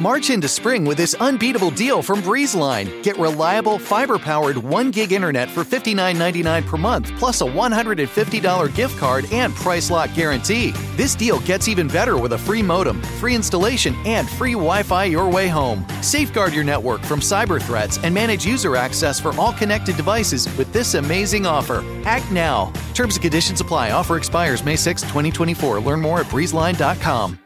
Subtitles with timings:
[0.00, 3.02] March into spring with this unbeatable deal from BreezeLine.
[3.02, 8.96] Get reliable, fiber powered 1 gig internet for $59.99 per month, plus a $150 gift
[8.98, 10.70] card and price lock guarantee.
[10.96, 15.04] This deal gets even better with a free modem, free installation, and free Wi Fi
[15.04, 15.84] your way home.
[16.00, 20.72] Safeguard your network from cyber threats and manage user access for all connected devices with
[20.72, 21.84] this amazing offer.
[22.04, 22.72] Act now.
[22.94, 23.90] Terms and conditions apply.
[23.90, 25.80] Offer expires May 6, 2024.
[25.80, 27.39] Learn more at breezeline.com.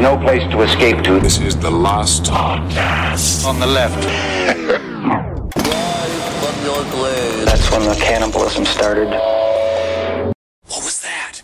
[0.00, 1.20] There's no place to escape to.
[1.20, 3.44] This is the last podcast.
[3.44, 4.02] On the left.
[7.44, 9.10] That's when the cannibalism started.
[10.68, 11.42] What was that?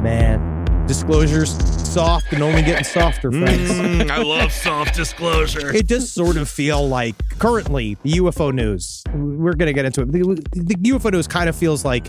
[0.00, 3.70] Man, disclosures soft and only getting softer, friends.
[3.70, 5.72] Mm, I love soft disclosure.
[5.72, 9.04] It does sort of feel like currently the UFO news.
[9.14, 10.10] We're going to get into it.
[10.10, 10.20] The,
[10.52, 12.08] the UFO news kind of feels like,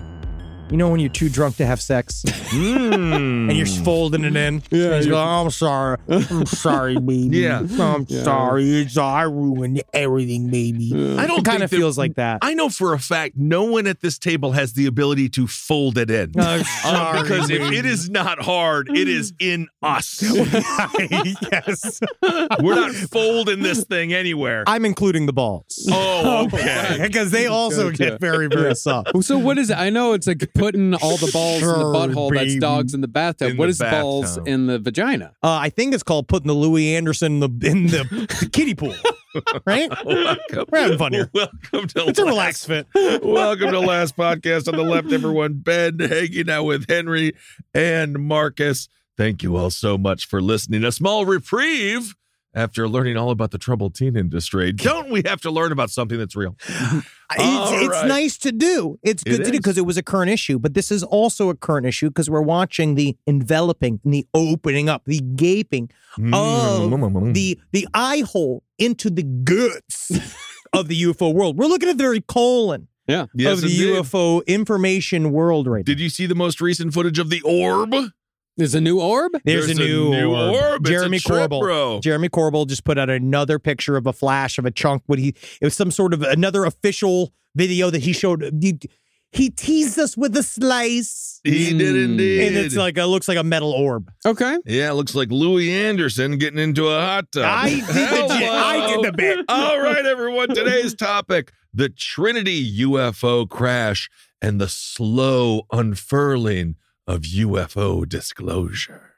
[0.71, 3.49] you know, when you're too drunk to have sex Mm.
[3.49, 4.63] and you're folding it in.
[4.71, 5.97] Yeah, you go, I'm sorry.
[6.07, 7.37] I'm sorry, baby.
[7.39, 7.59] Yeah.
[7.79, 8.81] I'm sorry.
[8.81, 10.91] It's I ruined everything, baby.
[11.17, 12.39] I don't It kind of feels like that.
[12.41, 15.97] I know for a fact no one at this table has the ability to fold
[15.97, 16.31] it in.
[16.39, 20.21] I'm Um, sorry, because if it is not hard, it is in us.
[20.99, 21.99] yes.
[22.61, 24.63] We're not folding this thing anywhere.
[24.67, 25.87] I'm including the balls.
[25.91, 26.97] Oh, okay.
[27.01, 29.11] Because they also get very, very soft.
[29.23, 29.77] So what is it?
[29.77, 32.33] I know it's like putting all the balls in the Sure, butthole.
[32.33, 33.51] That's dogs in the bathtub.
[33.51, 35.33] In what the is balls in the vagina?
[35.43, 38.73] Uh, I think it's called putting the Louie Anderson in the in the, the kiddie
[38.75, 38.95] pool.
[39.65, 39.89] Right?
[40.05, 40.65] Welcome.
[40.71, 41.29] We're having fun here.
[41.33, 42.87] Welcome to It's a last- relaxed fit.
[43.23, 45.55] Welcome to last podcast on the left, everyone.
[45.55, 47.33] Ben hanging out with Henry
[47.73, 48.87] and Marcus.
[49.17, 50.83] Thank you all so much for listening.
[50.83, 52.15] A small reprieve
[52.55, 54.71] after learning all about the troubled teen industry.
[54.71, 56.55] Don't we have to learn about something that's real?
[56.67, 57.03] It's,
[57.39, 58.07] All it's right.
[58.07, 58.97] nice to do.
[59.03, 60.57] It's It good to do because it was a current issue.
[60.59, 64.89] But this is also a current issue because we're watching the enveloping and the opening
[64.89, 66.33] up, the gaping Mm.
[67.27, 70.11] of the the eye hole into the guts
[70.73, 71.57] of the UFO world.
[71.57, 73.25] We're looking at the very colon Yeah.
[73.35, 74.01] Yes, of the indeed.
[74.01, 77.93] UFO information world right Did you see the most recent footage of the orb?
[78.57, 79.33] There's a new orb.
[79.43, 80.55] There's, There's a a new, new orb.
[80.55, 80.85] orb.
[80.85, 81.59] Jeremy trip, Corbell.
[81.61, 81.99] bro.
[82.01, 85.03] Jeremy Corbell just put out another picture of a flash of a chunk.
[85.07, 85.29] What he
[85.61, 88.49] it was some sort of another official video that he showed.
[88.61, 88.79] He,
[89.31, 92.05] he teased us with a slice, He did mm.
[92.05, 92.47] indeed.
[92.47, 94.09] and it's like it looks like a metal orb.
[94.25, 94.57] Okay.
[94.65, 97.43] yeah, it looks like Louie Anderson getting into a hot tub.
[97.45, 99.39] I did the j- I did the bit.
[99.49, 100.49] All right, everyone.
[100.55, 104.09] Today's topic: the Trinity UFO crash
[104.41, 106.75] and the slow unfurling
[107.07, 109.11] of UFO disclosure.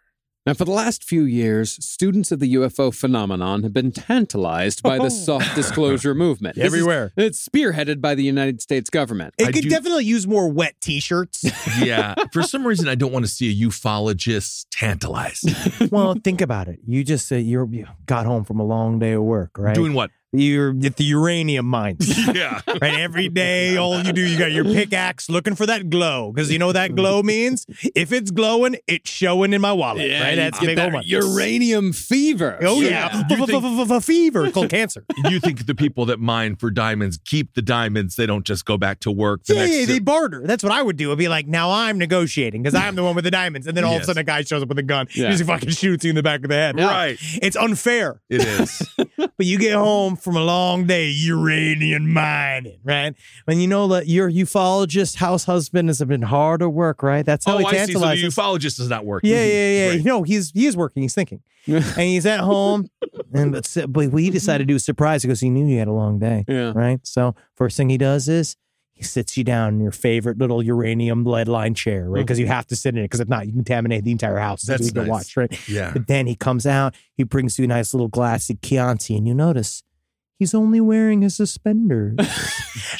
[0.46, 4.98] Now, for the last few years, students of the UFO phenomenon have been tantalized by
[4.98, 5.09] the oh.
[5.09, 6.56] soft disclosure movement.
[6.56, 7.12] This is- Everywhere.
[7.18, 9.34] it's spearheaded by the United States government.
[9.38, 11.44] It I could do- definitely use more wet T-shirts.
[11.84, 15.50] Yeah, for some reason, I don't want to see a ufologist tantalized.
[15.92, 16.80] well, think about it.
[16.88, 19.75] You just said you're, you got home from a long day of work, right?
[19.75, 20.12] Doing what?
[20.34, 22.14] You're at the uranium mines.
[22.38, 22.60] Yeah.
[22.82, 23.00] right?
[23.00, 26.60] Every day, all you do, you got your pickaxe looking for that glow because you
[26.60, 27.66] know what that glow means.
[27.96, 30.12] If it's glowing, it's showing in my wallet.
[30.12, 30.36] right?
[30.36, 31.08] That's big that old money.
[31.08, 32.58] uranium fever.
[32.62, 34.52] Oh yeah, Do you think- F-f-f-f- fever.
[34.52, 35.06] Called cancer.
[35.30, 38.16] You think the people that mine for diamonds keep the diamonds?
[38.18, 39.76] They don't just go back to work the Yeah, next.
[39.80, 40.44] yeah, they barter.
[40.46, 41.12] That's what I would do.
[41.12, 43.84] I'd be like, now I'm negotiating because I'm the one with the diamonds, and then
[43.84, 45.32] all of a sudden a guy shows up with a gun, Yeah.
[45.32, 46.78] just fucking shoots you in the back of the head.
[46.78, 47.18] Right.
[47.42, 48.22] It's unfair.
[48.30, 48.82] It is.
[49.38, 53.16] But you get home from a long day uranium mining, right?
[53.48, 57.25] And you know that your ufologist house husband has been hard at work, right?
[57.25, 57.94] That's how oh, he I see.
[57.94, 58.36] So the tantalizes.
[58.36, 59.30] ufologist is not working.
[59.30, 59.92] Yeah, yeah, yeah.
[59.94, 60.06] Great.
[60.06, 61.01] No, he's he is working.
[61.01, 62.90] He's thinking, and he's at home.
[63.34, 65.94] And but but he decided to do a surprise because he knew you had a
[65.94, 66.44] long day.
[66.46, 66.74] Yeah.
[66.75, 67.00] Right.
[67.07, 68.57] So first thing he does is
[68.92, 72.19] he sits you down in your favorite little uranium lead line chair, right?
[72.19, 72.24] Uh-huh.
[72.24, 73.04] Because you have to sit in it.
[73.06, 74.63] Because if not, you contaminate the entire house.
[74.63, 75.10] That's you can nice.
[75.10, 75.69] watch, right?
[75.69, 75.92] Yeah.
[75.94, 76.96] But then he comes out.
[77.16, 79.84] He brings you a nice little glass of Chianti, and you notice.
[80.39, 82.16] He's only wearing his suspenders.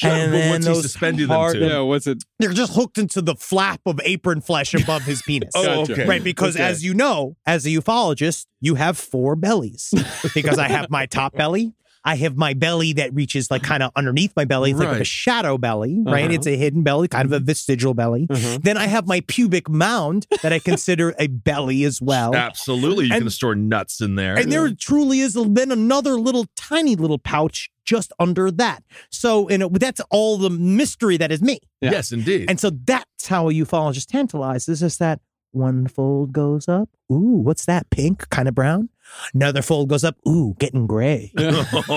[0.04, 1.66] And but then what's he those suspending them hard- to?
[1.66, 2.24] Yeah, what's it?
[2.40, 5.52] They're just hooked into the flap of apron flesh above his penis.
[5.56, 5.94] Oh, Gotcha.
[5.94, 6.06] okay.
[6.08, 6.64] Right, because Okay.
[6.66, 9.94] as you know, as a ufologist, you have four bellies.
[10.36, 11.74] because I have my top belly,
[12.08, 14.72] I have my belly that reaches like kind of underneath my belly.
[14.72, 16.24] It's like a shadow belly, right?
[16.24, 16.34] Uh-huh.
[16.36, 18.28] It's a hidden belly, kind of a vestigial belly.
[18.30, 18.60] Uh-huh.
[18.62, 22.34] Then I have my pubic mound that I consider a belly as well.
[22.34, 23.08] Absolutely.
[23.08, 24.38] You And- can store nuts in there.
[24.40, 28.84] And there truly is then another little tiny little pouch just under that.
[29.10, 31.60] So, and it, that's all the mystery that is me.
[31.82, 31.92] Yeah.
[31.92, 32.50] Yes, indeed.
[32.50, 34.70] And so that's how a ufologist tantalized.
[34.70, 35.20] Is just that
[35.58, 36.90] one fold goes up.
[37.12, 37.90] Ooh, what's that?
[37.90, 38.90] Pink, kind of brown.
[39.34, 40.18] Another fold goes up.
[40.28, 41.34] Ooh, getting gray.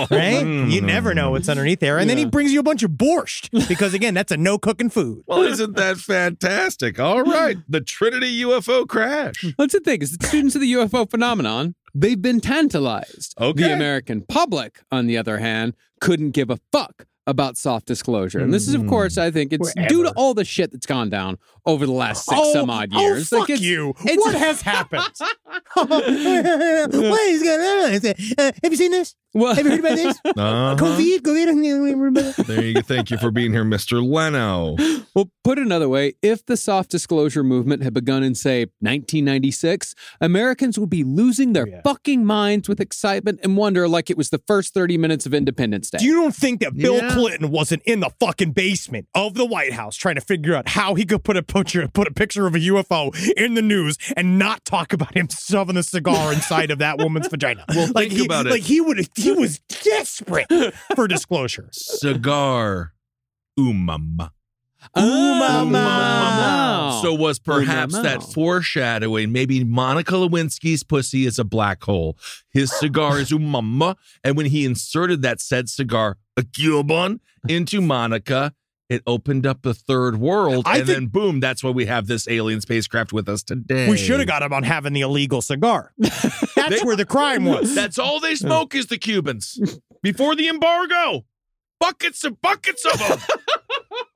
[0.09, 0.45] Right?
[0.45, 1.31] You never know mm.
[1.31, 1.97] what's underneath there.
[1.97, 4.89] And then he brings you a bunch of borscht because, again, that's a no cooking
[4.89, 5.23] food.
[5.27, 6.99] Well, isn't that fantastic?
[6.99, 7.57] All right.
[7.67, 9.45] The Trinity UFO crash.
[9.57, 13.35] That's the thing is the students of the UFO phenomenon, they've been tantalized.
[13.39, 13.63] Okay.
[13.63, 18.39] The American public, on the other hand, couldn't give a fuck about soft disclosure.
[18.39, 21.09] And this is, of course, I think it's due to all the shit that's gone
[21.09, 23.31] down over the last six some odd years.
[23.31, 23.89] Oh, Like, fuck it's- you.
[24.05, 25.03] it's- what has happened?
[25.75, 28.13] what is going on?
[28.37, 29.15] Uh, have you seen this?
[29.33, 30.19] Well, Have you heard about this?
[30.25, 30.75] Uh-huh.
[30.77, 31.19] COVID?
[31.21, 32.45] COVID?
[32.47, 32.81] There you go.
[32.81, 34.03] Thank you for being here, Mr.
[34.05, 34.75] Leno.
[35.13, 40.79] Well, put another way, if the soft disclosure movement had begun in, say, 1996, Americans
[40.79, 41.81] would be losing their Oh, yeah.
[41.83, 45.89] fucking minds with excitement and wonder like it was the first 30 minutes of Independence
[45.89, 45.97] Day.
[45.99, 47.10] You don't think that Bill Yeah.
[47.13, 50.95] Clinton wasn't in the fucking basement of the White House trying to figure out how
[50.95, 54.39] he could put a picture put a picture of a UFO in the news and
[54.39, 57.65] not talk about him shoving a cigar inside of that woman's vagina?
[57.69, 58.51] Well, like think he, about it.
[58.51, 60.47] Like he would he was desperate
[60.95, 61.69] for disclosure.
[61.71, 62.93] Cigar.
[63.59, 64.31] Umama.
[64.95, 66.99] Oh.
[67.03, 68.03] So was perhaps Umama.
[68.03, 69.31] that foreshadowing?
[69.31, 72.17] Maybe Monica Lewinsky's pussy is a black hole.
[72.51, 78.53] His cigar is umama, and when he inserted that said cigar, a Cuban, into Monica,
[78.89, 82.07] it opened up the third world, I and think- then boom, that's why we have
[82.07, 83.89] this alien spacecraft with us today.
[83.89, 85.93] We should have got him on having the illegal cigar.
[85.97, 87.73] That's They- where the crime was.
[87.73, 89.79] That's all they smoke is the Cubans.
[90.03, 91.25] Before the embargo,
[91.79, 93.37] buckets and buckets of them.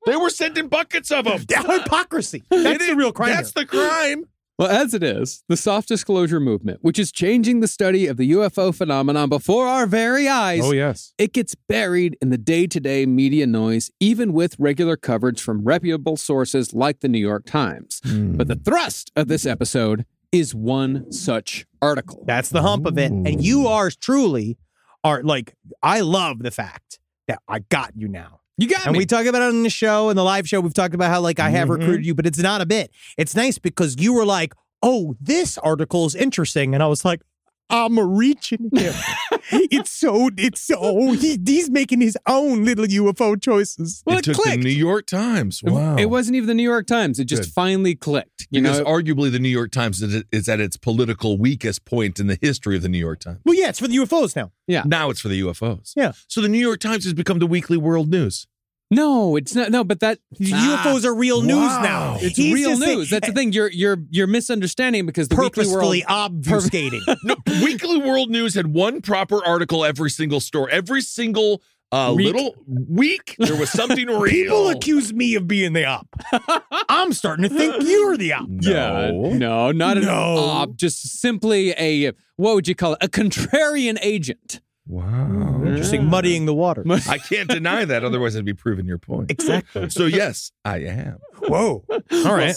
[0.06, 1.44] they were sending buckets of them.
[1.50, 2.44] yeah, hypocrisy.
[2.50, 3.30] That's the real crime.
[3.30, 3.63] That's here.
[3.63, 4.25] the crime.
[4.57, 8.31] Well, as it is, the soft disclosure movement, which is changing the study of the
[8.31, 11.13] UFO phenomenon before our very eyes, Oh, yes.
[11.18, 15.66] it gets buried in the day to day media noise, even with regular coverage from
[15.66, 18.00] reputable sources like the New York Times.
[18.06, 18.38] Hmm.
[18.38, 22.24] But the thrust of this episode is one such article.
[22.25, 23.12] That's the hump of it.
[23.12, 24.58] And you are truly
[25.04, 25.54] are like
[25.84, 28.40] I love the fact that I got you now.
[28.57, 29.00] You got And me.
[29.00, 30.62] we talk about it on the show and the live show.
[30.62, 31.81] We've talked about how like I have mm-hmm.
[31.81, 32.92] recruited you, but it's not a bit.
[33.18, 37.22] It's nice because you were like, "Oh, this article is interesting," and I was like,
[37.69, 38.94] "I'm reaching him."
[39.51, 44.03] it's so it's so he, he's making his own little UFO choices.
[44.06, 44.57] Well, it it took clicked.
[44.57, 45.62] the New York Times.
[45.63, 45.95] Wow.
[45.97, 47.19] It wasn't even the New York Times.
[47.19, 47.51] It just Good.
[47.51, 48.47] finally clicked.
[48.51, 52.19] You because know, arguably the New York Times is is at its political weakest point
[52.19, 53.39] in the history of the New York Times.
[53.45, 54.51] Well, yeah, it's for the UFOs now.
[54.67, 55.94] Yeah, now it's for the UFOs.
[55.95, 56.13] Yeah.
[56.27, 58.47] So the New York Times has become the weekly world news.
[58.92, 59.72] No, it's not.
[59.72, 61.82] No, but that Ah, UFOs are real news wow.
[61.82, 62.18] now.
[62.20, 63.10] It's He's real just saying- news.
[63.10, 63.52] That's the thing.
[63.52, 65.96] You're you're you're misunderstanding because the Weekly World.
[66.08, 67.02] obfuscating.
[67.24, 71.62] No, Weekly World News had one proper article every single store, every single
[71.92, 72.34] uh, Week.
[72.34, 73.36] little week.
[73.40, 74.24] There was something real.
[74.26, 76.08] People accuse me of being the op.
[76.90, 78.48] I'm starting to think you're the op.
[78.60, 80.14] Yeah, no, not an No.
[80.38, 80.76] op.
[80.76, 83.00] Just simply a what would you call it?
[83.04, 84.62] A contrarian agent.
[84.88, 85.64] Wow.
[85.66, 86.84] Interesting, muddying the water.
[87.10, 89.32] I can't deny that, otherwise I'd be proving your point.
[89.32, 89.89] Exactly.
[89.89, 91.18] So yes, I am.
[91.39, 91.84] Whoa.
[91.89, 92.56] All right.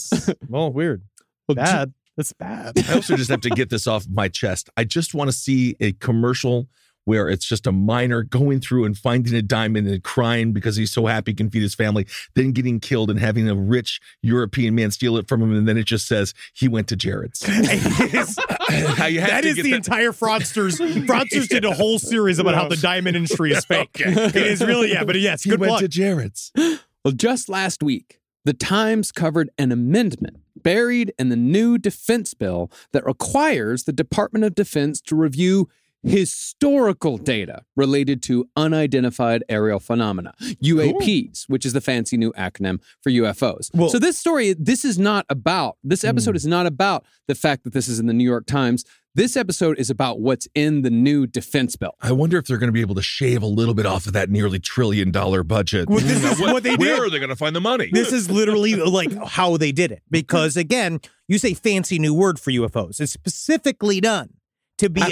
[0.48, 1.02] Well, weird.
[1.46, 1.94] Well, Bad.
[2.16, 2.72] That's bad.
[2.88, 4.68] I also just have to get this off my chest.
[4.76, 6.68] I just want to see a commercial
[7.08, 10.92] where it's just a miner going through and finding a diamond and crying because he's
[10.92, 14.74] so happy he can feed his family, then getting killed and having a rich European
[14.74, 17.42] man steal it from him, and then it just says he went to Jared's.
[17.46, 20.78] How you have that to is get the that- entire fraudsters.
[21.06, 23.88] Fraudsters did a whole series about how the diamond industry is fake.
[24.00, 25.80] It is really yeah, but yes, He good went plug.
[25.80, 26.52] to Jared's.
[27.04, 32.70] Well, just last week, the Times covered an amendment buried in the new defense bill
[32.92, 35.68] that requires the Department of Defense to review
[36.02, 43.10] historical data related to unidentified aerial phenomena, UAPs, which is the fancy new acronym for
[43.10, 43.70] UFOs.
[43.74, 46.08] Well- so this story, this is not about, this hmm.
[46.08, 48.84] episode is not about the fact that this is in the New York Times.
[49.14, 51.94] This episode is about what's in the new defense bill.
[52.00, 54.12] I wonder if they're going to be able to shave a little bit off of
[54.12, 55.88] that nearly trillion dollar budget.
[55.88, 57.90] Well, this is what they Where are they going to find the money?
[57.92, 60.02] This is literally like how they did it.
[60.08, 63.00] Because again, you say fancy new word for UFOs.
[63.00, 64.34] It's specifically done
[64.78, 65.04] to be a-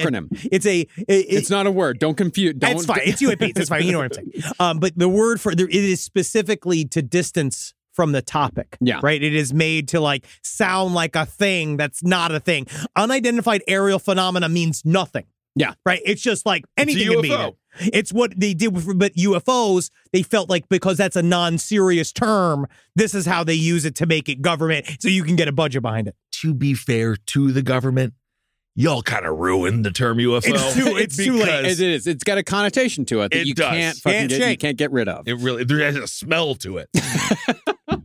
[0.50, 1.98] it's a it- It's not a word.
[1.98, 2.54] Don't confuse.
[2.54, 3.00] Don't, It's fine.
[3.04, 3.58] It's UAPs.
[3.58, 3.84] It's fine.
[3.84, 4.52] You know what I'm saying.
[4.58, 8.76] Um, but the word for there, it is specifically to distance from the topic.
[8.80, 9.00] Yeah.
[9.02, 9.22] Right.
[9.22, 12.66] It is made to like sound like a thing that's not a thing.
[12.94, 15.24] Unidentified aerial phenomena means nothing.
[15.54, 15.72] Yeah.
[15.86, 16.02] Right.
[16.04, 17.30] It's just like a anything can be.
[17.32, 17.54] It.
[17.92, 19.90] It's what they did with but UFOs.
[20.12, 24.06] They felt like because that's a non-serious term, this is how they use it to
[24.06, 26.14] make it government, so you can get a budget behind it.
[26.42, 28.12] To be fair to the government,
[28.76, 30.42] y'all kind of ruined the term UFO.
[30.46, 31.62] It's too- it's too late.
[31.62, 32.06] because It is.
[32.06, 33.70] It's got a connotation to it that It you does.
[33.70, 35.26] can't fucking get, you can't get rid of.
[35.26, 36.88] It really there has a smell to it.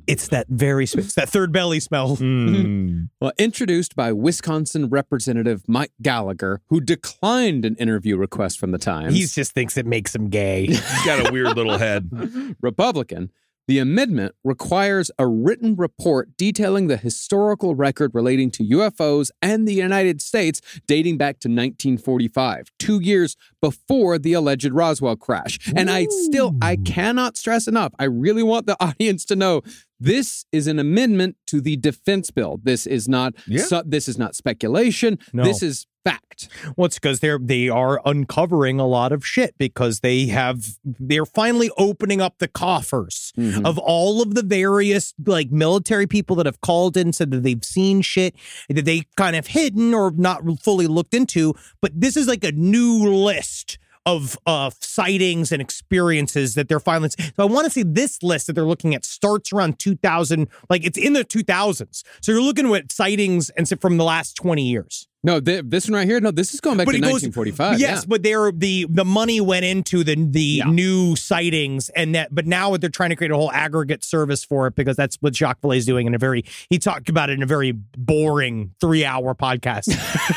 [0.08, 2.18] It's that very it's that third belly smell.
[2.18, 3.10] Mm.
[3.22, 9.14] Well, introduced by Wisconsin Representative Mike Gallagher, who declined an interview request from the Times.
[9.14, 10.66] He just thinks it makes him gay.
[10.66, 12.56] He's got a weird little head.
[12.62, 13.32] Republican.
[13.68, 19.74] The amendment requires a written report detailing the historical record relating to UFOs and the
[19.74, 25.60] United States dating back to 1945, two years before the alleged Roswell crash.
[25.76, 27.94] And I still, I cannot stress enough.
[28.00, 29.62] I really want the audience to know
[30.02, 32.60] this is an amendment to the defense bill.
[32.64, 33.64] This is not, Yeah.
[33.64, 35.20] su- this is not speculation.
[35.34, 35.44] No.
[35.44, 36.48] This is fact.
[36.76, 41.28] Well, it's because they're they are uncovering a lot of shit because they have they're
[41.28, 43.64] finally opening up the coffers Mhm.
[43.64, 47.64] of all of the various like military people that have called in said that they've
[47.64, 48.34] seen shit
[48.68, 51.54] that they kind of hidden or not fully looked into.
[51.84, 57.10] But this is like a new list of uh sightings and experiences that they're finally
[57.10, 60.86] so I want to see this list that they're looking at starts around 2000 like
[60.86, 65.08] it's in the 2000s so you're looking at sightings and from the last 20 years
[65.24, 66.20] No, th- this one right here.
[66.20, 67.80] No, this is going back to it goes- 1945.
[67.80, 68.06] Yes, yeah.
[68.08, 70.66] but they're the the money went into the the Yeah.
[70.66, 74.66] new sightings and that but now they're trying to create a whole aggregate service for
[74.66, 77.34] it because that's what Jacques Vallée is doing in a very he talked about it
[77.34, 79.90] in a very boring three hour podcast.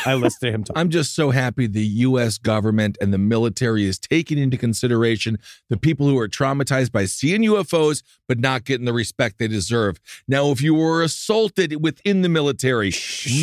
[0.06, 0.76] I listened to him talk.
[0.76, 2.36] I'm just so happy the U.S.
[2.36, 5.38] government and the military is taking into consideration
[5.70, 9.98] the people who are traumatized by seeing UFOs but not getting the respect they deserve.
[10.28, 12.90] Now, if you were assaulted within the military,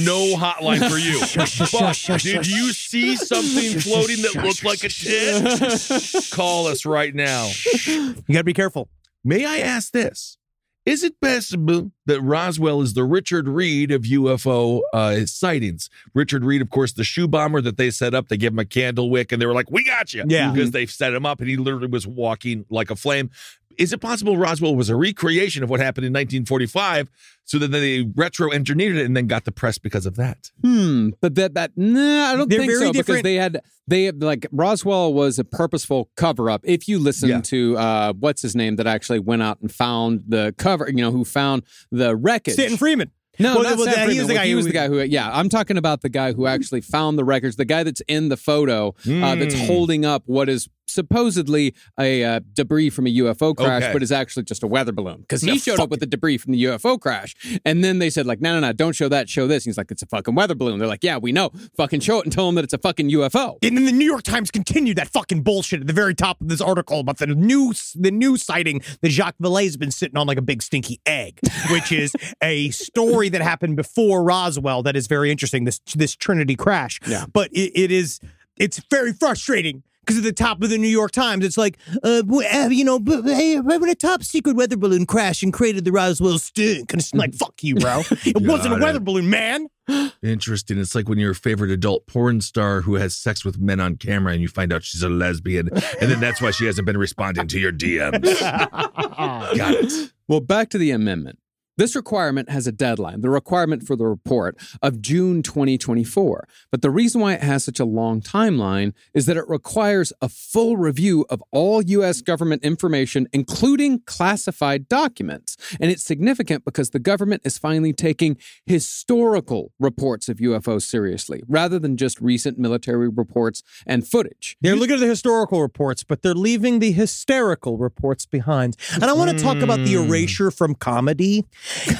[0.06, 1.20] no hotline for you.
[1.36, 6.32] But did you see something floating that looked like a tit?
[6.32, 7.50] Call us right now.
[7.86, 8.90] You got to be careful.
[9.24, 10.38] May I ask this?
[10.84, 15.92] Is it possible that Roswell is the Richard Reid of UFO uh, sightings?
[16.16, 18.30] Richard Reid, of course, the shoe bomber that they set up.
[18.30, 20.24] They gave him a candle wick and they were like, We got you.
[20.28, 20.52] Yeah.
[20.52, 23.30] Because they set him up and he literally was walking like a flame.
[23.78, 27.10] Is it possible Roswell was a recreation of what happened in 1945
[27.46, 30.52] so that they retro engineered it and then got the press because of that?
[30.64, 34.04] Hmm, but that that nah, I don't They're think very so because they had they
[34.06, 36.62] had, like Roswell was a purposeful cover up.
[36.64, 37.42] If you listen Yeah.
[37.42, 41.12] to uh what's his name that actually went out and found the cover, you know,
[41.12, 42.54] who found the wreckage.
[42.56, 43.12] Stanton Friedman.
[43.40, 45.00] No, Well, not well, Stan he was the guy he who- was the guy who.
[45.00, 47.56] Yeah, I'm talking about the guy who actually found the records.
[47.56, 49.66] The guy that's in the photo uh, that's Mm.
[49.68, 53.94] holding up what is supposedly a uh, debris from a UFO crash, Okay.
[53.94, 56.06] but is actually just a weather balloon because No, he showed fuck up with the
[56.06, 57.36] debris from the UFO crash,
[57.66, 59.66] and then they said like, no, no, no, don't show that, show this.
[59.66, 60.80] And he's like, it's a fucking weather balloon.
[60.80, 63.10] They're like, yeah, we know, fucking show it and tell them that it's a fucking
[63.10, 63.58] UFO.
[63.64, 66.48] And then the New York Times continued that fucking bullshit at the very top of
[66.50, 70.28] this article about the new the new sighting that Jacques Vallée has been sitting on
[70.28, 71.40] like a big stinky egg,
[71.72, 75.64] which is a story that happened before Roswell that is very interesting.
[75.66, 77.26] This this Trinity crash, Yeah.
[77.32, 78.20] But it, it is
[78.58, 79.84] it's very frustrating.
[80.02, 82.98] Because at the top of the New York Times, it's like, uh, uh, you know,
[83.00, 86.92] b- hey, when a top secret weather balloon crashed and created the Roswell stink.
[86.92, 88.02] And it's like, fuck you, bro.
[88.26, 89.04] It wasn't a weather it.
[89.04, 89.68] balloon, man.
[90.24, 90.80] Interesting.
[90.80, 94.34] It's like when your favorite adult porn star who has sex with men on camera
[94.34, 97.48] and you find out she's a lesbian, and then that's why she hasn't been responding
[97.48, 98.40] to your DMs.
[99.58, 100.14] Got it.
[100.28, 101.38] Well, back to the amendment.
[101.82, 106.48] This requirement has a deadline, the requirement for the report of June 2024.
[106.70, 110.30] But the reason why it has such a long timeline is that it requires a
[110.30, 112.22] full review of all U.S.
[112.22, 115.58] government information, including classified documents.
[115.80, 121.80] And it's significant because the government is finally taking historical reports of UFOs seriously, rather
[121.80, 124.56] than just recent military reports and footage.
[124.62, 128.78] They're looking at the historical reports, but they're leaving the hysterical reports behind.
[128.94, 130.08] And I want to talk about the hmm.
[130.08, 131.48] erasure from comedy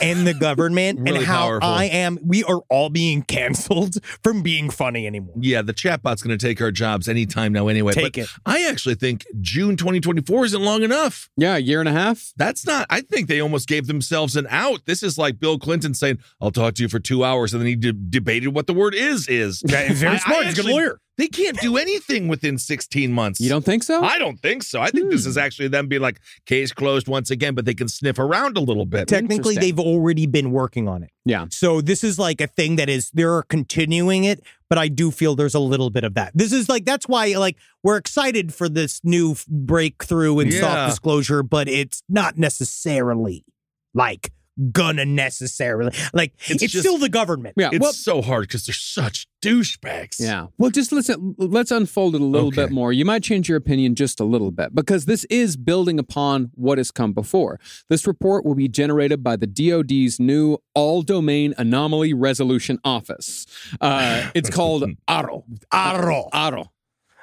[0.02, 1.70] and the government and how powerful.
[1.70, 2.20] I am.
[2.24, 5.36] We are all being canceled from being funny anymore.
[5.40, 7.94] Yeah, the chatbot's going to take our jobs anytime now, anyway.
[7.94, 8.30] Take but it.
[8.46, 11.30] I actually think June 2024 isn't long enough.
[11.38, 12.32] Yeah, a year and a half.
[12.38, 14.86] That's not, I think they almost gave themselves an out.
[14.86, 17.54] This is like Bill Clinton saying, I'll talk to you for two hours.
[17.54, 19.64] And then he de- debated what the word is, is.
[19.66, 20.46] Yeah, he's very I- I smart.
[20.46, 21.00] He's a good lawyer.
[21.22, 23.40] They can't do anything within 16 months.
[23.40, 24.02] You don't think so?
[24.04, 24.82] I don't think so.
[24.82, 25.30] I think this Hmm.
[25.30, 28.60] is actually them being like, case closed once again, but they can sniff around a
[28.60, 29.08] little bit.
[29.08, 31.12] Technically, they've already been working on it.
[31.24, 31.46] yeah.
[31.52, 35.36] So this is like a thing that is they're continuing it, but I do feel
[35.36, 36.32] there's a little bit of that.
[36.34, 40.62] This is like that's why like we're excited for this new breakthrough in Yeah.
[40.62, 43.46] soft disclosure, but it's not necessarily
[43.94, 44.32] like
[44.72, 46.34] gonna necessarily like.
[46.48, 47.56] It's, It's just- still the government.
[47.58, 47.70] Yeah.
[47.72, 50.20] It's well, so hard because they're such douchebags.
[50.20, 50.48] Yeah.
[50.58, 51.36] Well, just listen.
[51.38, 52.64] Let's unfold it a little Okay.
[52.64, 52.94] bit more.
[52.94, 56.78] You might change your opinion just a little bit because this is building upon what
[56.78, 57.60] has come before.
[57.90, 63.46] This report will be generated by the DoD's new All Domain Anomaly Resolution Office.
[63.80, 65.44] Uh, it's called ARO.
[65.74, 66.30] Aro.
[66.32, 66.66] ARO.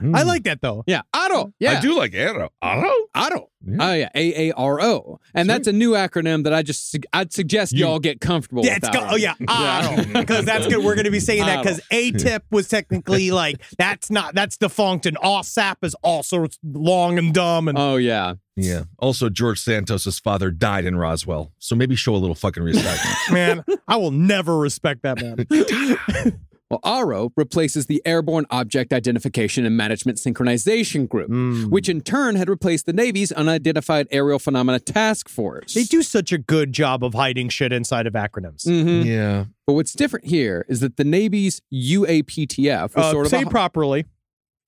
[0.00, 0.28] I hmm.
[0.28, 0.84] like that though.
[0.86, 1.52] Yeah, ARO.
[1.58, 2.50] Yeah, I do like Arrow.
[2.62, 2.92] Arrow?
[3.16, 3.48] ARO.
[3.66, 3.76] Yeah.
[3.80, 7.00] Oh yeah, A A R O, and that's a new acronym that I just su-
[7.12, 8.84] I'd suggest You- y'all get comfortable Yeah, with.
[8.84, 10.12] it's that go, oh yeah, Aro.
[10.12, 10.84] Because that's good.
[10.84, 15.06] We're going to be saying that because ATIP was technically like that's not that's defunct,
[15.06, 15.38] and all.
[15.38, 17.68] OSAP is also long and dumb.
[17.68, 18.34] And Oh yeah.
[18.56, 18.84] Yeah.
[18.98, 23.00] Also, George Santos's father died in Roswell, so maybe show a little fucking respect.
[23.30, 26.40] man, I will never respect that man.
[26.70, 31.70] Well, ARO replaces the Airborne Object Identification and Management Synchronization Group, Mm.
[31.70, 35.72] which in turn had replaced the Navy's Unidentified Aerial Phenomena Task Force.
[35.72, 38.66] They do such a good job of hiding shit inside of acronyms.
[38.66, 39.06] Mhm.
[39.06, 39.44] yeah.
[39.66, 43.46] But what's different here is that the Navy's UAPTF was Uh, sort of say a
[43.46, 44.04] properly.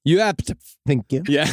[0.06, 0.76] UAPTF.
[0.86, 1.22] Thank you.
[1.28, 1.44] Yeah.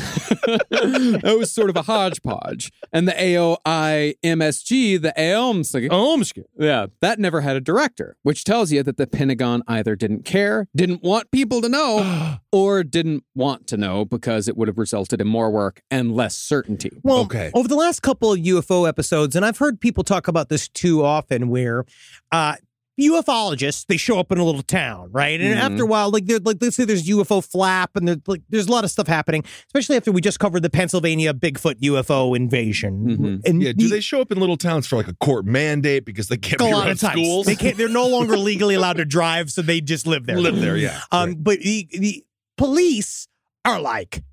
[0.72, 2.72] that was sort of a hodgepodge.
[2.94, 6.38] And the AOIMSG, the AOMS, Omsk.
[6.58, 10.68] yeah, that never had a director, which tells you that the Pentagon either didn't care,
[10.76, 15.20] didn't want people to know, or didn't want to know because it would have resulted
[15.22, 16.92] in more work and less certainty.
[17.04, 17.52] Well, Okay.
[17.54, 21.04] over the last couple of UFO episodes, and I've heard people talk about this too
[21.04, 21.84] often, where
[22.32, 22.56] uh,
[23.00, 25.40] ufologists they show up in a little town, right?
[25.40, 25.62] And Mhm.
[25.62, 28.68] after a while, like they're like let's say there's UFO flap, and there's like there's
[28.68, 33.06] a lot of stuff happening, especially after we just covered the Pennsylvania Bigfoot UFO invasion.
[33.06, 33.48] Mhm.
[33.48, 33.74] And Yeah.
[33.74, 36.38] Do the- they show up in little towns for like a court mandate because they
[36.38, 37.46] can't a be lot of times schools?
[37.46, 37.78] they can't.
[37.78, 40.40] They're no longer legally allowed to drive, so they just live there.
[40.40, 40.78] live there.
[40.78, 41.02] Yeah.
[41.12, 42.24] Um, but the the
[42.58, 43.28] police
[43.66, 44.24] are like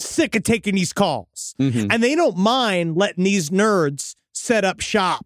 [0.00, 1.54] sick of taking these calls.
[1.60, 1.86] Mhm.
[1.90, 5.24] and they don't mind letting these nerds set up shop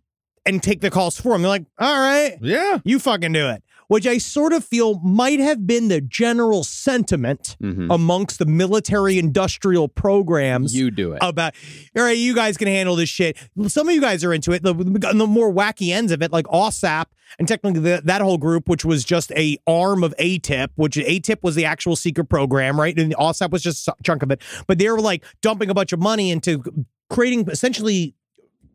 [0.48, 1.42] and take the calls for them.
[1.42, 2.78] They're like, all right, yeah.
[2.84, 3.62] you fucking do it.
[3.88, 7.86] Which I sort of feel might have been the general sentiment Mhm.
[7.90, 10.74] amongst the military industrial programs.
[10.76, 11.18] You do it.
[11.22, 11.54] about
[11.96, 13.38] all right, you guys can handle this shit.
[13.68, 14.62] Some of you guys are into it.
[14.62, 17.06] The, the more wacky ends of it, like OSAP,
[17.38, 21.42] and technically the, that whole group, which was just a arm of ATIP, which ATIP
[21.42, 22.98] was the actual secret program, right?
[22.98, 24.42] And OSAP was just a chunk of it.
[24.66, 26.62] But they were like dumping a bunch of money into
[27.08, 28.14] creating essentially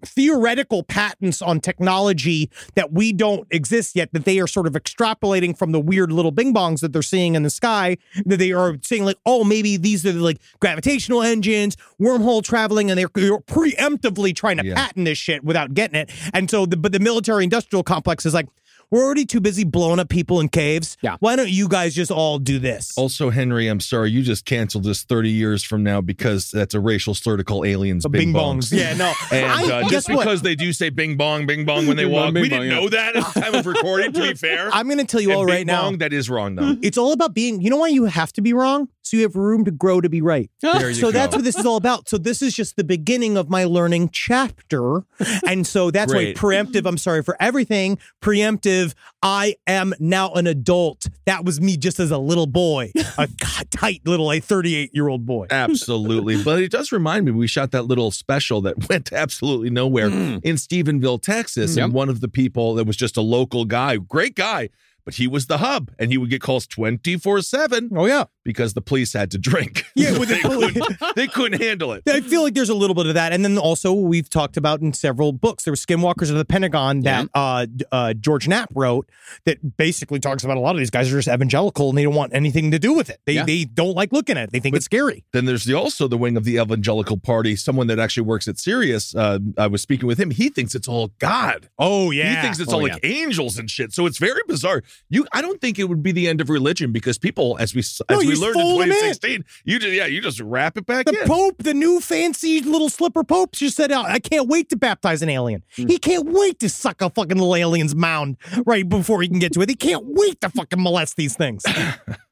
[0.05, 5.57] theoretical patents on technology that we don't exist yet that they are sort of extrapolating
[5.57, 8.77] from the weird little bing bongs that they're seeing in the sky that they are
[8.81, 14.35] saying like oh maybe these are like gravitational engines wormhole traveling and they're, they're preemptively
[14.35, 14.75] trying to Yeah.
[14.75, 18.33] patent this shit without getting it and so the, but the military industrial complex is
[18.33, 18.47] like
[18.93, 21.17] we're already too busy blowing up people in caves Yeah.
[21.19, 24.83] why don't you guys just all do this Also, Henry, I'm sorry, you just canceled
[24.83, 28.33] this 30 years from now because that's a racial slur to call aliens bing, bing
[28.33, 30.19] bongs yeah no And I- uh, guess just what?
[30.19, 32.59] because they do say bing bong, bing bong when they Bing walk, bing we bong,
[32.59, 32.79] didn't yeah.
[32.81, 34.69] know that at the time of recording, to be fair.
[34.71, 36.75] i'm gonna tell you And all bing right now bong, that is wrong, though.
[36.81, 38.89] It's all about being, you know why you have to be wrong?
[39.03, 40.49] So you have room to grow to be right.
[40.61, 42.07] There you so that's what this is all about.
[42.07, 45.03] So this is just the beginning of my learning chapter.
[45.45, 46.41] And so that's Great.
[46.41, 47.99] why preemptive, I'm sorry for everything.
[48.21, 51.07] Preemptive, I am now an adult.
[51.25, 53.27] That was me just as a little boy, a
[53.71, 55.47] tight little like 38 year old boy.
[55.49, 56.41] Absolutely.
[56.41, 60.39] But it does remind me, we shot that little special that went absolutely nowhere mm.
[60.43, 61.73] in Stephenville, Texas.
[61.73, 61.77] Mm.
[61.77, 61.83] Yep.
[61.83, 64.69] And one of the people that was just a local guy, great guy,
[65.05, 68.25] but he was the hub and he would get calls 24 7 Oh, yeah.
[68.45, 69.83] because the police had to drink.
[69.95, 72.01] Yeah, with the they, couldn't, they couldn't handle it.
[72.07, 74.81] I feel like there's a little bit of that, and then also we've talked about
[74.81, 75.63] in several books.
[75.65, 79.07] There was Skinwalkers of the Pentagon that uh, uh, George Knapp wrote
[79.45, 82.15] that basically talks about a lot of these guys are just evangelical and they don't
[82.15, 83.19] want anything to do with it.
[83.25, 83.45] They Yeah.
[83.45, 84.51] they don't like looking at it.
[84.51, 85.23] They think it's scary.
[85.31, 88.57] Then there's the, also the wing of the evangelical party, someone that actually works at
[88.57, 89.13] Sirius.
[89.15, 90.31] Uh, I was speaking with him.
[90.31, 91.69] He thinks it's all God.
[91.77, 92.35] Oh yeah.
[92.37, 93.93] He thinks it's Oh, all like angels and shit.
[93.93, 94.81] So it's very bizarre.
[95.09, 97.79] You, I don't think it would be the end of religion because people, as we
[97.79, 98.95] as No, we learned in fold 'em in.
[98.95, 101.13] 2016, you just yeah, you just wrap it back up.
[101.13, 101.27] The in.
[101.27, 105.29] Pope, the new fancy little slipper Pope, just said, "I can't wait to baptize an
[105.29, 105.63] alien.
[105.75, 105.87] Hmm.
[105.87, 109.53] He can't wait to suck a fucking little alien's mound right before he can get
[109.53, 109.69] to it.
[109.69, 111.63] He can't wait to fucking molest these things."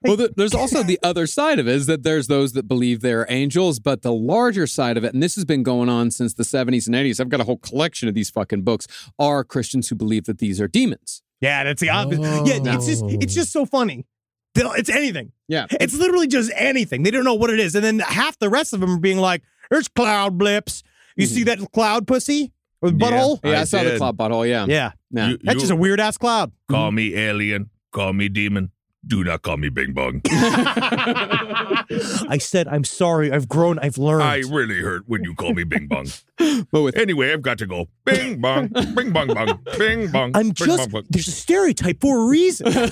[0.03, 3.01] Well, th- there's also the other side of it is that there's those that believe
[3.01, 6.33] they're angels, but the larger side of it, and this has been going on since
[6.33, 8.87] the 70s and 80s, I've got a whole collection of these fucking books,
[9.19, 11.21] are Christians who believe that these are demons.
[11.41, 12.21] Yeah, that's the obvious.
[12.21, 13.39] Yeah, it's just it's oh.
[13.39, 14.05] just so funny.
[14.53, 15.31] They'll- It's anything.
[15.47, 15.65] Yeah.
[15.71, 17.03] It's literally just anything.
[17.03, 17.75] They don't know what it is.
[17.75, 20.83] And then half the rest of them are being like, there's cloud blips.
[21.15, 21.45] You see hmm.
[21.45, 22.51] that cloud pussy
[22.81, 23.11] with Yeah.
[23.11, 23.39] butthole?
[23.43, 24.45] Yeah, I, I saw the cloud bottle.
[24.45, 24.65] Yeah.
[24.67, 24.91] Yeah.
[25.09, 25.29] Yeah.
[25.29, 26.51] You- That's you- just a weird ass cloud.
[26.69, 26.95] Call hmm.
[26.95, 27.69] me alien.
[27.91, 28.71] Call me demon.
[29.05, 30.21] Do not call me Bing Bong.
[30.29, 33.31] I said, I'm sorry.
[33.31, 33.79] I've grown.
[33.79, 34.23] I've learned.
[34.23, 36.07] I really hurt when you call me Bing Bong.
[36.71, 37.87] But with Anyway, I've got to go.
[38.03, 40.31] Bing Bong, Bing Bong Bong, Bing Bong.
[40.33, 41.03] I'm bing, just, bong, bong.
[41.09, 42.65] there's a stereotype for a reason.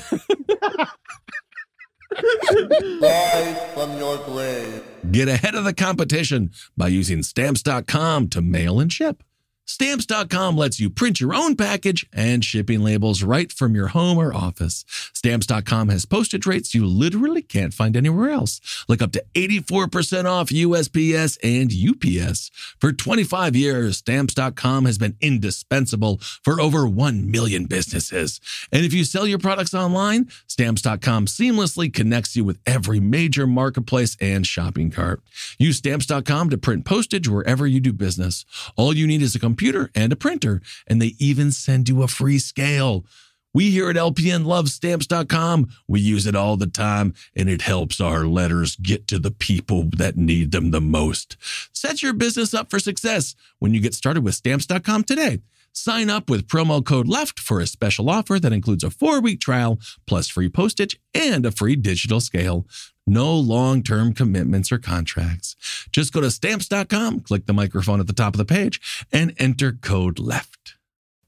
[5.12, 9.24] Get ahead of the competition by using stamps.com to mail and ship.
[9.70, 14.34] Stamps.com lets you print your own package and shipping labels right from your home or
[14.34, 14.84] office.
[15.14, 20.50] Stamps.com has postage rates you literally can't find anywhere else, like up to 84% off
[20.50, 22.50] USPS and UPS.
[22.82, 28.42] For 25 years, Stamps.com has been indispensable for over 1 million businesses.
[28.72, 34.18] And if you sell your products online, Stamps.com seamlessly connects you with every major marketplace
[34.20, 35.22] and shopping cart.
[35.60, 38.46] Use Stamps.com to print postage wherever you do business.
[38.76, 39.59] All you need is a computer
[39.96, 43.06] and a printer, and they even send you a free scale.
[43.54, 45.70] We here at LPN love stamps.com.
[45.88, 49.90] We use it all the time, and it helps our letters get to the people
[49.98, 51.36] that need them the most.
[51.74, 55.40] Set your business up for success when you get started with stamps.com today.
[55.74, 59.40] Sign up with promo code LEFT for a special offer that includes a four week
[59.40, 62.66] trial, plus free postage and a free digital scale.
[63.06, 65.56] No long term commitments or contracts.
[65.92, 69.72] Just go to stamps.com, click the microphone at the top of the page, and enter
[69.72, 70.76] code LEFT.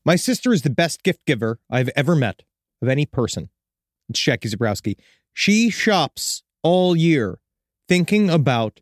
[0.06, 2.44] My sister is the best gift giver I've ever met
[2.82, 3.50] of any person.
[4.10, 4.98] It's Jackie Zebrowski.
[5.34, 7.40] She shops all year
[7.88, 8.82] thinking about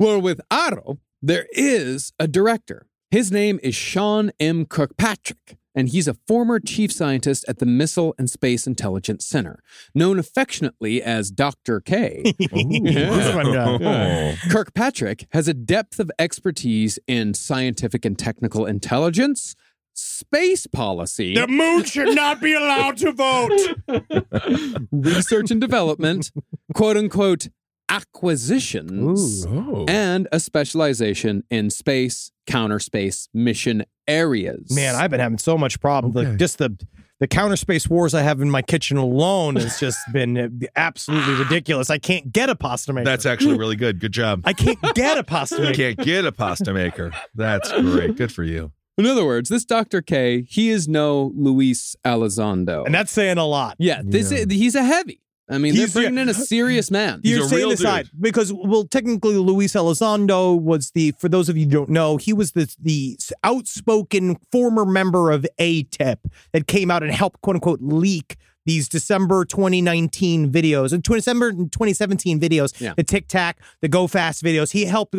[0.00, 2.86] Well, with Arrow, there is a director.
[3.10, 4.64] His name is Sean M.
[4.64, 9.62] Kirkpatrick, and he's a former chief scientist at the Missile and Space Intelligence Center,
[9.94, 11.80] known affectionately as Dr.
[11.80, 12.22] K.
[12.38, 13.54] This is fun.
[13.54, 14.36] Oh.
[14.50, 19.54] Kirkpatrick has a depth of expertise in scientific and technical intelligence,
[19.92, 24.86] space policy, The moon should not be allowed to vote.
[24.92, 26.32] research and development,
[26.74, 27.48] quote unquote,
[27.90, 29.84] acquisitions, Oh.
[29.88, 34.74] and a specialization in space, counter space mission areas.
[34.74, 36.16] Man, I've been having so much problem.
[36.16, 36.28] Okay.
[36.30, 36.76] Like just the
[37.20, 41.34] the counter space wars I have in my kitchen alone has just been uh, absolutely
[41.34, 41.90] ridiculous.
[41.90, 43.04] I can't get a pasta maker.
[43.04, 44.00] That's actually really good.
[44.00, 44.40] Good job.
[44.46, 45.74] I can't get a pasta You maker.
[45.76, 47.12] can't get a pasta maker.
[47.34, 48.16] That's great.
[48.16, 48.72] Good for you.
[48.96, 50.00] In other words, this Dr.
[50.02, 52.86] K, he is no Luis Elizondo.
[52.86, 53.76] And that's saying a lot.
[53.78, 55.20] yeah, this Is, he's a heavy.
[55.50, 56.22] I mean, He's- they're bringing yeah.
[56.22, 57.20] in a serious man.
[57.24, 57.86] You're a saying real this dude.
[57.88, 61.12] side because, well, technically, Luis Elizondo was the.
[61.18, 63.18] For those of you who don't know, he was the the
[63.64, 66.18] outspoken former member of ATIP
[66.52, 68.36] that came out and helped quote unquote leak
[68.66, 72.92] these December 2019 videos and December 2017 videos, Yeah.
[72.96, 74.70] the Tic Tac, the Go Fast videos.
[74.72, 75.14] He helped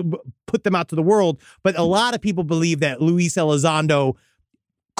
[0.47, 4.15] put them out to the world, but a lot of people believe that Luis Elizondo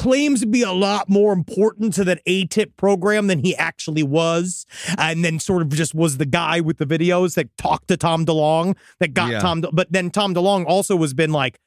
[0.01, 4.65] claims to be a lot more important to that ATIP program than he actually was.
[4.97, 8.25] And then sort of just was the guy with the videos that talked to Tom
[8.25, 9.39] DeLonge that got Yeah.
[9.39, 9.61] Tom.
[9.61, 11.59] De- but then Tom DeLonge also has been like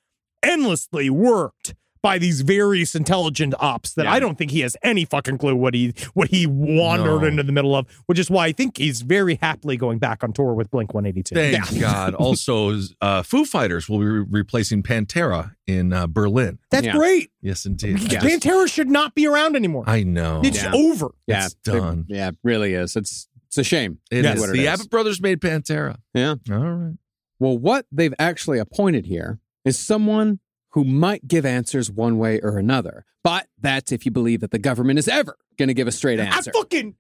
[0.42, 4.12] endlessly worked by these various intelligent ops that Yeah.
[4.12, 7.26] I don't think he has any fucking clue what he what he wandered No.
[7.28, 10.34] into the middle of, which is why I think he's very happily going back on
[10.34, 11.34] tour with Blink 182.
[11.34, 12.14] Thank God.
[12.34, 16.58] Also, uh, Foo Fighters will be re- replacing Pantera in uh, Berlin.
[16.70, 16.92] That's Yeah.
[16.92, 17.30] great.
[17.40, 17.96] Yes, indeed.
[17.96, 19.84] I, just- Pantera should not be around anymore.
[19.86, 20.42] I know.
[20.44, 20.72] it's Yeah.
[20.74, 21.08] over.
[21.26, 22.04] yeah, it's they- done.
[22.08, 22.96] Yeah, it really is.
[22.96, 23.98] It's it's a shame.
[24.10, 24.34] It Yes.
[24.34, 24.40] is.
[24.40, 24.68] what it The is.
[24.68, 25.96] Abbott brothers made Pantera.
[26.12, 26.34] Yeah.
[26.50, 26.94] All right.
[27.38, 30.40] Well, what they've actually appointed here is someone
[30.74, 33.04] who might give answers one way or another.
[33.22, 36.20] But that's if you believe that the government is ever going to give a straight
[36.20, 36.50] answer.
[36.54, 36.94] I fucking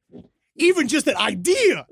[0.56, 1.84] even just that idea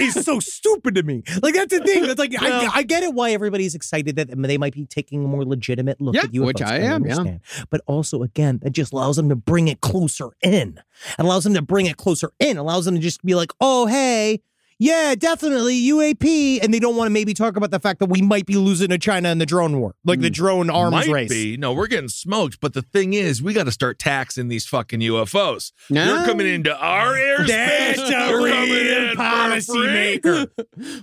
[0.00, 1.24] is so stupid to me.
[1.42, 2.04] Like that's the thing.
[2.04, 5.28] That's like I, I get it why everybody's excited that they might be taking a
[5.28, 6.46] more legitimate look Yeah, at UFOs.
[6.46, 7.38] which I am, yeah.
[7.70, 10.80] But also, again, that just allows them to bring it closer in.
[11.18, 12.56] It allows them to bring it closer in.
[12.56, 14.40] Allows them to just be like, oh hey.
[14.78, 18.22] Yeah, definitely UAP, and they don't want to maybe talk about the fact that we
[18.22, 20.34] might be losing to China in the drone war, like the mm.
[20.34, 21.30] drone arms Might race.
[21.30, 21.56] be.
[21.56, 22.60] No, we're getting smoked.
[22.60, 25.72] But the thing is, we got to start taxing these fucking UFOs.
[25.90, 26.16] No.
[26.16, 27.46] They're coming into our airspace.
[27.46, 30.50] That's a They're coming real in for policymaker.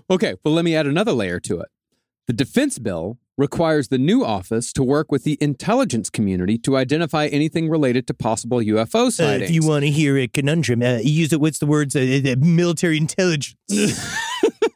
[0.10, 1.70] Okay, well, let me add another layer to it.
[2.28, 7.26] The defense bill requires the new office to work with the intelligence community to identify
[7.28, 9.50] anything related to possible UFO Uh, sightings.
[9.50, 11.42] if you want to hear a conundrum, uh, use it.
[11.42, 11.96] What's the words?
[11.96, 13.56] Uh, uh, military intelligence.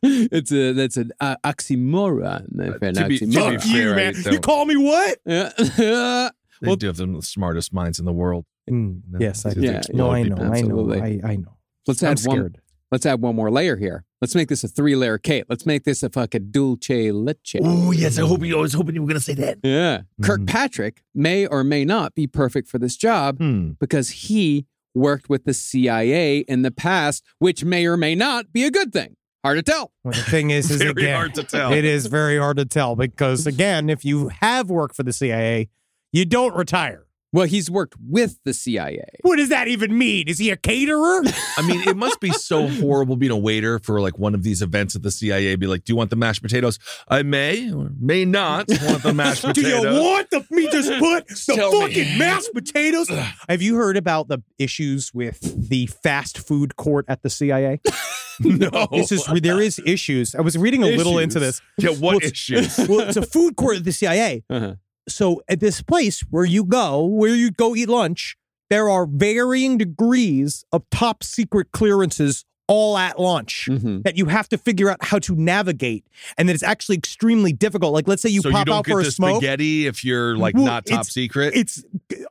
[0.04, 2.54] it's a that's an uh, oxymoron.
[2.56, 3.62] my friend, to be- to be oxymoron.
[3.62, 4.16] Fuck you, man.
[4.34, 5.20] You call me what?
[5.26, 6.30] Yeah.
[6.62, 8.46] They Well- do have the smartest minds in the world.
[8.70, 9.62] Mm, No, yes, I it's do.
[9.62, 11.58] Yeah, no, I explode know, I know, I, I know.
[11.86, 12.56] let's I'm add one.
[12.96, 14.06] Let's add one more layer here.
[14.22, 15.44] Let's make this a three layer cake.
[15.50, 17.58] Let's make this a fucking dulce leche.
[17.62, 18.58] Oh yes, I hope you.
[18.58, 19.58] I was hoping you were going to say that.
[19.64, 20.04] Yeah.
[20.22, 20.26] Mhm.
[20.26, 23.72] Kirkpatrick may or may not be perfect for this job Hmm.
[23.82, 28.64] because he worked with the CIA in the past, which may or may not be
[28.64, 29.18] a good thing.
[29.44, 29.92] Hard to tell.
[30.06, 31.74] Well, the thing is, is Very again, hard to tell.
[31.74, 35.68] It is very hard to tell because, again, if you have worked for the CIA,
[36.14, 37.05] you don't retire.
[37.36, 39.04] Well, he's worked with the CIA.
[39.24, 40.30] What does that even mean?
[40.30, 41.22] Is he a caterer?
[41.58, 44.62] I mean, it must be so horrible being a waiter for like one of these
[44.62, 45.56] events at the CIA.
[45.58, 46.80] Be like, do you want the mashed potatoes?
[47.10, 49.82] I may or may not want the mashed potatoes.
[49.84, 51.82] Do you want the me just put the Tell me.
[51.82, 53.10] fucking mashed potatoes?
[53.50, 57.82] Have you heard about the issues with the fast food court at the CIA?
[58.40, 58.88] no.
[58.92, 60.36] This is there is issues.
[60.36, 61.62] I was reading a little into this.
[61.78, 62.78] Yeah, what Well, it's- issues?
[62.88, 64.44] Well, it's a food court at the CIA.
[64.50, 64.76] Uh-huh.
[65.08, 68.38] So at this place where you go, where you go eat lunch,
[68.70, 74.02] there are varying degrees of top secret clearances all at lunch Mhm.
[74.04, 76.04] that you have to figure out how to navigate,
[76.36, 77.94] and that it's actually extremely difficult.
[77.94, 79.36] Like let's say you so pop you out get for a the smoke.
[79.44, 81.54] spaghetti if you're like Well, not top it's- secret.
[81.56, 81.84] It's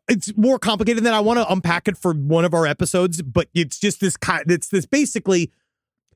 [0.09, 3.47] it's more complicated than I want to unpack it for one of our episodes, but
[3.55, 4.51] it's just this kind.
[4.51, 5.53] It's this basically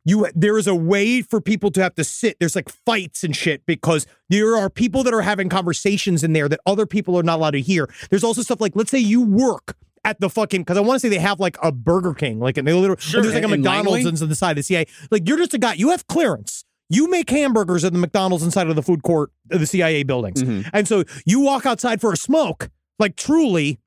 [0.09, 3.35] you there is a way for people to have to sit there's like fights and
[3.37, 7.23] shit because there are people that are having conversations in there that other people are
[7.23, 10.63] not allowed to hear there's also stuff like let's say you work at the fucking
[10.63, 13.01] because I want to say they have like a Burger King, like and they literally
[13.01, 13.21] Sure.
[13.21, 14.09] there's like a In McDonald's Langley?
[14.11, 14.87] inside the side of the CIA.
[15.11, 16.65] Like you're just a guy, you have clearance.
[16.89, 20.43] You make hamburgers at the McDonald's inside of the food court of the CIA buildings.
[20.43, 20.71] Mhm.
[20.73, 23.81] And so you walk outside for a smoke, like truly,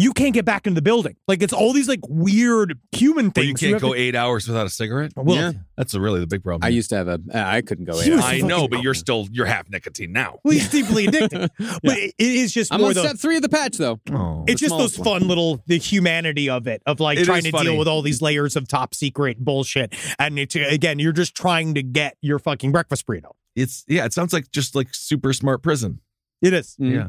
[0.00, 1.16] you can't get back into the building.
[1.28, 3.48] Like it's all these like weird human But things.
[3.62, 5.12] you can't have go to- eight hours without a cigarette.
[5.16, 5.52] Well, Yeah.
[5.76, 6.64] That's really the big problem.
[6.66, 7.18] I used to have a.
[7.34, 7.92] I couldn't go.
[8.00, 8.22] Eight hours.
[8.24, 10.38] I know, but you're still you're half nicotine now.
[10.44, 11.50] well, he's deeply addicted.
[11.82, 13.00] But it, it is just I'm more on the.
[13.02, 13.98] step three of the patch though.
[14.12, 15.20] Oh, it's just smallest those one.
[15.20, 17.70] fun little the humanity of it of like It trying to funny.
[17.70, 21.74] deal with all these layers of top secret bullshit and it's again you're just trying
[21.74, 24.04] to get your fucking breakfast burrito it's yeah.
[24.04, 26.00] It sounds like just like super smart prison.
[26.42, 26.92] it is Mm.
[26.94, 27.08] Yeah.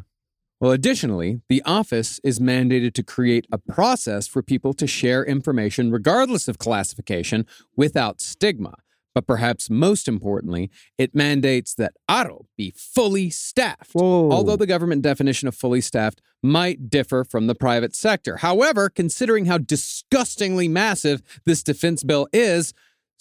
[0.62, 5.92] Well, additionally, the office is mandated to create a process for people to share information
[5.92, 8.76] regardless of classification without stigma.
[9.16, 10.70] But perhaps most importantly,
[11.00, 13.94] it mandates that Aro be fully staffed.
[13.94, 14.32] Whoa.
[14.32, 18.38] Although the government definition of fully staffed might differ from the private sector.
[18.38, 22.72] However, considering how disgustingly massive this defense bill is,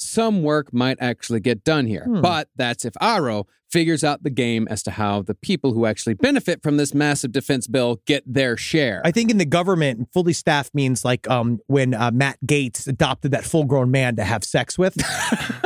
[0.00, 2.04] some work might actually get done here.
[2.04, 2.20] Hmm.
[2.20, 6.14] But that's if Aro figures out the game as to how the people who actually
[6.14, 9.00] benefit from this massive defense bill get their share.
[9.04, 13.30] I think in the government, fully staffed means like um, when uh, Matt Gaetz adopted
[13.30, 14.96] that full grown man to have sex with.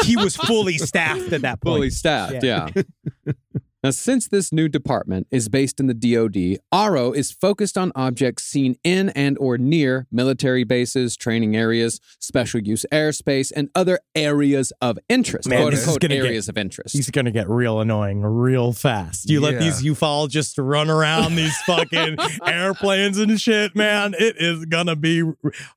[0.03, 1.77] he was fully staffed at that point.
[1.77, 2.68] Fully staffed, yeah.
[3.85, 8.42] now, since this new department is based in the DoD, AARO is focused on objects
[8.44, 14.73] seen in and or near military bases, training areas, special use airspace, and other areas
[14.81, 15.51] of interest.
[15.51, 16.94] Man, quote this is unquote gonna get- areas of interest.
[16.97, 19.29] He's going to get real annoying real fast.
[19.29, 19.59] You let Yeah.
[19.61, 22.16] these ufologists run around these fucking
[22.47, 24.14] airplanes and shit, man.
[24.18, 25.23] It is going to be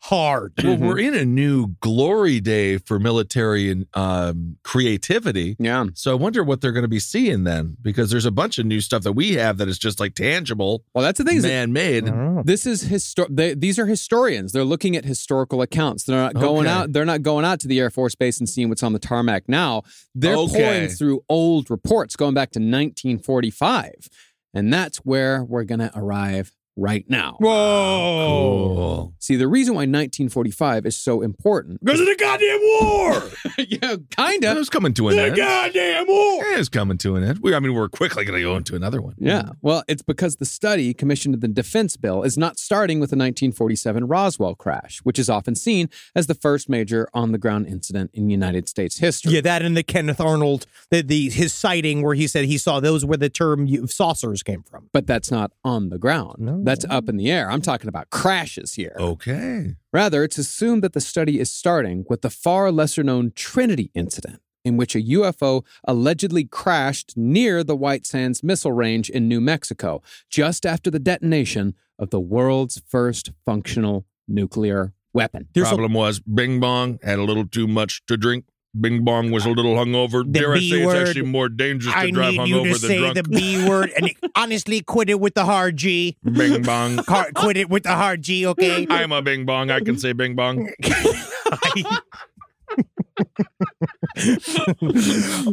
[0.03, 0.53] hard.
[0.63, 5.57] Well, we're in a new glory day for military and um, creativity.
[5.59, 5.87] yeah.
[5.93, 8.65] So I wonder what they're going to be seeing then, because there's a bunch of
[8.65, 11.41] new stuff that we have that is just like tangible, Well, that's the thing.
[11.41, 12.07] man made.
[12.07, 12.41] Oh.
[12.45, 14.51] This is histor- they, these are historians.
[14.51, 16.03] They're looking at historical accounts.
[16.03, 16.73] They're not going Okay.
[16.75, 16.93] out.
[16.93, 19.49] They're not going out to the Air Force Base and seeing what's on the tarmac
[19.49, 19.81] now.
[20.15, 20.63] They're Okay.
[20.63, 24.09] pouring through old reports going back to 1945,
[24.53, 27.35] and that's where we're going to arrive right now.
[27.39, 29.13] Whoa.
[29.19, 33.23] See, the reason why 1945 is so important, Because of the goddamn war.
[33.57, 34.57] yeah, kind of.
[34.57, 35.35] It's coming to an the end.
[35.35, 36.45] goddamn war.
[36.45, 37.39] It is coming to an end.
[37.41, 39.15] We, I mean, we're quickly going to go into another one.
[39.17, 39.49] Yeah.
[39.61, 43.15] Well, it's because the study commissioned in the defense bill is not starting with the
[43.17, 48.11] 1947 Roswell crash, which is often seen as the first major on the ground incident
[48.13, 49.33] in United States history.
[49.33, 52.79] Yeah, that and the Kenneth Arnold, the, the his sighting where he said he saw
[52.79, 54.89] those where the term saucers came from.
[54.93, 56.35] But that's not on the ground.
[56.39, 56.63] No.
[56.67, 57.49] That's up in the air.
[57.49, 58.95] I'm talking about crashes here.
[58.99, 59.75] Okay.
[59.93, 64.41] Rather, it's assumed that the study is starting with the far lesser known Trinity incident,
[64.65, 70.01] in which a UFO allegedly crashed near the White Sands Missile Range in New Mexico
[70.29, 75.47] just after the detonation of the world's first functional nuclear weapon.
[75.53, 78.45] There's a- Problem was Bing Bong had a little too much to drink.
[78.79, 80.23] Bing Bong was a little hungover.
[80.25, 80.97] The Dare I B say word.
[80.97, 83.15] it's actually more dangerous to I drive need you hungover to than say drunk.
[83.15, 86.17] the B word and honestly quit it with the hard G.
[86.23, 86.97] Bing Bong.
[87.05, 88.85] Car- quit it with the hard G, okay?
[88.89, 89.71] I'm a Bing Bong.
[89.71, 90.69] I can say Bing Bong.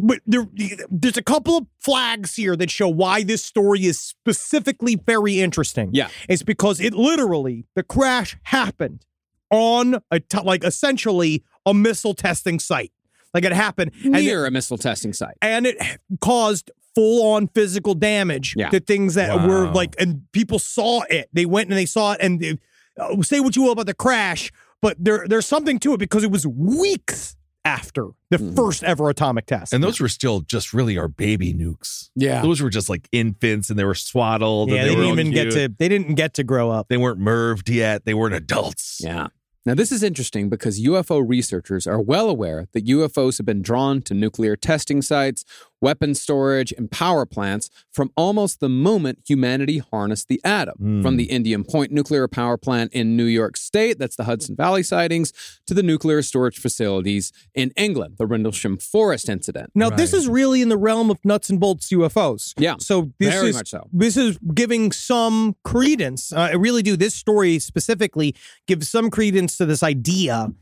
[0.02, 0.46] but there,
[0.90, 5.90] there's a couple of flags here that show why this story is specifically very interesting.
[5.92, 6.08] Yeah.
[6.28, 9.04] It's because it literally, the crash happened
[9.50, 12.92] on a, t- like essentially a missile testing site.
[13.34, 13.90] Like it happened.
[14.04, 15.36] and it- Near a missile testing site.
[15.42, 15.76] and it
[16.20, 18.70] caused full on physical damage Yeah.
[18.70, 21.28] to things that were like, and people saw it.
[21.32, 22.56] They went and they saw it, and they,
[23.00, 26.22] uh, say what you will about the crash, but there there's something to it because
[26.22, 28.54] it was weeks after the Mhm.
[28.54, 29.72] first ever atomic test.
[29.72, 32.10] And those were still just really our baby nukes.
[32.14, 32.42] Yeah.
[32.42, 34.68] Those were just like infants and they were swaddled.
[34.70, 36.88] yeah, and they, they, didn't all even get to they didn't get to grow up.
[36.88, 38.04] They weren't MIRVed yet.
[38.04, 39.00] They weren't adults.
[39.02, 39.28] Yeah.
[39.66, 44.02] Now, this is interesting because UFO researchers are well aware that UFOs have been drawn
[44.02, 45.42] to nuclear testing sites,
[45.80, 50.74] weapon storage, and power plants from almost the moment humanity harnessed the atom.
[50.78, 51.02] Hmm.
[51.02, 54.82] From the Indian Point nuclear power plant in New York State, that's the Hudson Valley
[54.82, 55.32] sightings,
[55.66, 59.70] to the nuclear storage facilities in England, the Rendlesham Forest incident.
[59.74, 62.54] Now, this is really in the realm of nuts and bolts UFOs.
[62.58, 63.88] Yeah, So this very is much so.
[63.92, 66.32] this is giving some credence.
[66.32, 66.96] Uh, I really do.
[66.96, 68.34] This story specifically
[68.66, 70.54] gives some credence to this idea that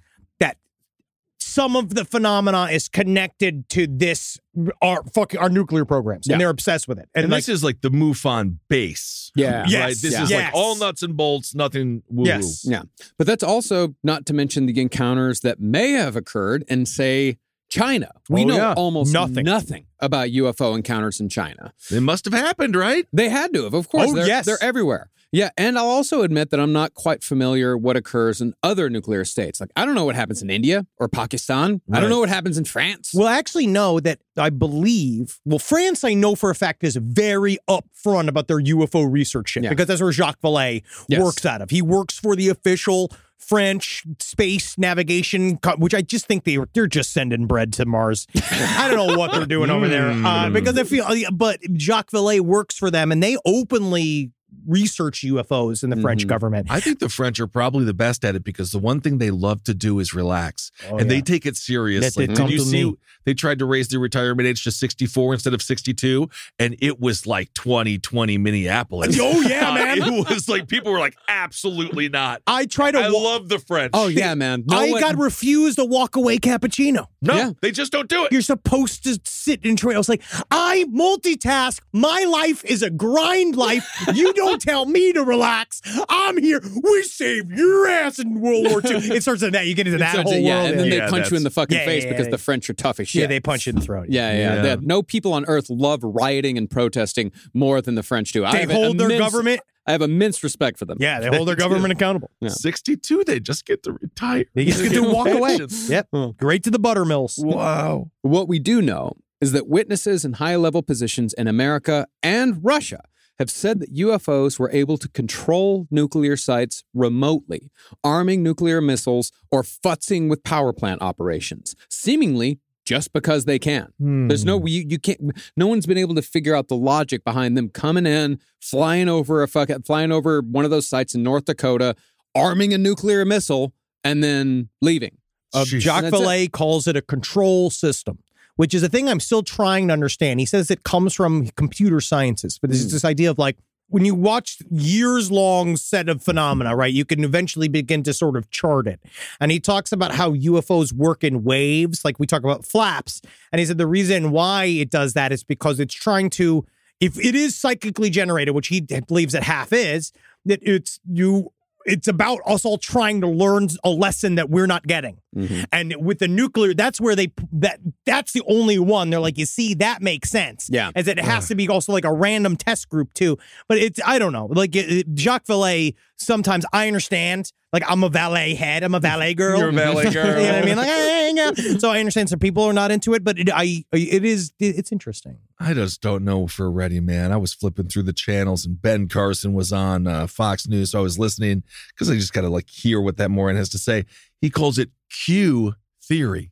[1.53, 4.39] some of the phenomena is connected to this
[4.81, 6.35] our fucking our nuclear programs, Yeah.
[6.35, 7.09] and they're obsessed with it.
[7.15, 9.31] And, And, like, this is like the MUFON base.
[9.35, 9.65] Yeah.
[9.69, 9.97] Yes, Right?
[10.03, 10.23] This yeah.
[10.25, 10.45] is Yes.
[10.47, 12.65] like all nuts and bolts, nothing woo Yes.
[12.69, 12.83] Yeah.
[13.19, 17.39] But that's also not to mention the encounters that may have occurred and say,
[17.71, 18.11] China.
[18.29, 18.73] We Oh, know yeah.
[18.75, 19.45] almost Nothing.
[19.45, 19.87] nothing.
[20.01, 21.73] about UFO encounters in China.
[21.91, 23.07] It must have happened, right?
[23.13, 24.11] They had to have, of course.
[24.11, 24.45] Oh, they're, yes.
[24.45, 25.09] They're everywhere.
[25.33, 29.25] Yeah, and I'll also admit that I'm not quite familiar what occurs in other nuclear
[29.25, 29.61] states.
[29.61, 31.81] Like I don't know what happens in India or Pakistan.
[31.91, 33.13] I don't know what happens in France.
[33.15, 36.97] Well, I actually know that I believe, well, France, I know for a fact is
[36.97, 39.71] very upfront about their UFO research shit Yeah.
[39.71, 41.23] because that's where Jacques Vallée Yes.
[41.23, 41.71] works out of.
[41.71, 47.13] He works for the official French space navigation, which I just think they they're just
[47.13, 48.27] sending bread to Mars.
[48.53, 52.41] I don't know what they're doing over there uh, because I feel, but Jacques Vallée
[52.41, 54.31] works for them, and they openly
[54.67, 56.29] research UFOs in the French Mhm.
[56.29, 56.67] government.
[56.71, 59.31] I think the French are probably the best at it because the one thing they
[59.31, 61.17] love to do is relax, Oh, and yeah.
[61.17, 62.27] they take it seriously.
[62.27, 62.85] Let Did you see?
[62.85, 62.95] me.
[63.25, 66.29] They tried to raise their retirement age to 64 instead of 62,
[66.59, 69.17] and it was like 2020 Minneapolis.
[69.21, 69.99] Oh, yeah, Uh, man.
[70.03, 72.43] It was like people were like, absolutely not.
[72.47, 72.99] I try to.
[72.99, 73.91] I wa- love the French.
[73.95, 74.65] oh yeah, man.
[74.67, 77.07] No I one- got refused a walk away cappuccino.
[77.23, 77.51] No, Yeah.
[77.61, 78.33] they just don't do it.
[78.33, 79.95] You're supposed to sit in train.
[79.95, 81.81] I was like, I multitask.
[81.93, 83.89] My life is a grind life.
[84.15, 85.81] You don't tell me to relax.
[86.09, 86.61] I'm here.
[86.83, 88.97] We saved your ass in World War II.
[89.17, 89.67] It starts at that.
[89.67, 90.71] You get into that whole at- yeah, world.
[90.73, 92.75] and then Yeah, they punch you in the fucking Yeah, face because the French are
[92.75, 93.21] tough as shit.
[93.23, 94.07] yeah, they punch you in the throat.
[94.09, 94.77] Yeah, yeah, Yeah.
[94.81, 98.45] No people on earth love rioting and protesting more than the French do.
[98.45, 99.61] I They hold their immense- government.
[99.87, 100.99] I have immense respect for them.
[101.01, 102.31] Yeah, they hold their government accountable.
[102.41, 102.51] Yeah.
[102.51, 104.45] 62, they just get to retire.
[104.55, 105.59] They just get to walk away.
[105.89, 106.09] Yep.
[106.37, 107.37] Great to the buttermills.
[107.39, 108.11] Wow.
[108.23, 113.03] What we do know is that witnesses in high level positions in America and Russia
[113.39, 117.71] have said that UFOs were able to control nuclear sites remotely,
[118.05, 123.93] arming nuclear missiles or futzing with power plant operations, seemingly just because they can.
[123.99, 125.21] There's no you, you can't
[125.57, 129.43] no one's been able to figure out the logic behind them coming in, flying over
[129.43, 131.95] a fucking flying over one of those sites in North Dakota,
[132.35, 133.73] arming a nuclear missile,
[134.05, 135.17] and then leaving.
[135.55, 136.17] Uh, Jacques That's.
[136.17, 138.19] Vallée calls it a control system,
[138.57, 140.41] which is a thing I'm still trying to understand.
[140.41, 142.75] He says it comes from computer sciences, but Hmm.
[142.75, 143.59] it's this idea of like
[143.89, 146.93] when you watch years long set of phenomena, right?
[146.93, 149.01] You can eventually begin to sort of chart it.
[149.39, 153.21] And he talks about how UFOs work in waves, like we talk about flaps.
[153.53, 156.65] And he said the reason why it does that is because it's trying to,
[157.01, 160.13] if it is psychically generated, which he believes it half is,
[160.47, 161.53] that it's you.
[161.85, 165.19] It's about us all trying to learn a lesson that we're not getting.
[165.37, 165.63] Mm-hmm.
[165.73, 169.11] And with the nuclear, that's where they that that's the only one.
[169.11, 170.69] They're like, you see, that makes sense.
[170.71, 170.91] Yeah.
[170.95, 173.39] as it has to be also like a random test group too.
[173.69, 174.47] But it's I don't know.
[174.47, 177.53] Like it, it- Jacques Vallée, sometimes I understand.
[177.73, 178.83] Like I'm a valet head.
[178.83, 179.59] I'm a valet girl.
[179.59, 180.27] You're a valet girl.
[180.41, 180.77] you know what I mean?
[180.77, 181.79] Like, yeah.
[181.79, 184.93] so I understand some people are not into it, but it, I it is it's
[184.93, 185.39] interesting.
[185.65, 187.31] I just don't know if we're ready, man.
[187.31, 190.91] I was flipping through the channels and Ben Carson was on uh, Fox News.
[190.91, 191.63] So I was listening
[191.95, 194.05] because I just got to like hear what that moron has to say.
[194.41, 196.51] He calls it Q theory.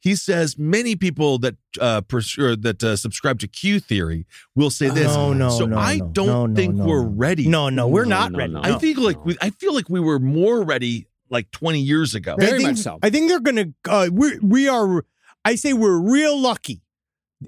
[0.00, 4.70] He says many people that uh, pers- or that uh, subscribe to Q theory will
[4.70, 5.14] say this.
[5.14, 7.08] Oh, no, so no, I no, don't no, no, think no, we're no.
[7.10, 7.48] ready.
[7.48, 8.52] No, no, we're No, not no, ready.
[8.52, 8.60] no.
[8.62, 12.34] I think like we, I feel like we were more ready like 20 years ago.
[12.34, 12.98] I Very think- much so.
[13.02, 13.66] I think they're gonna.
[13.88, 15.04] Uh, we we are.
[15.44, 16.82] I say we're real lucky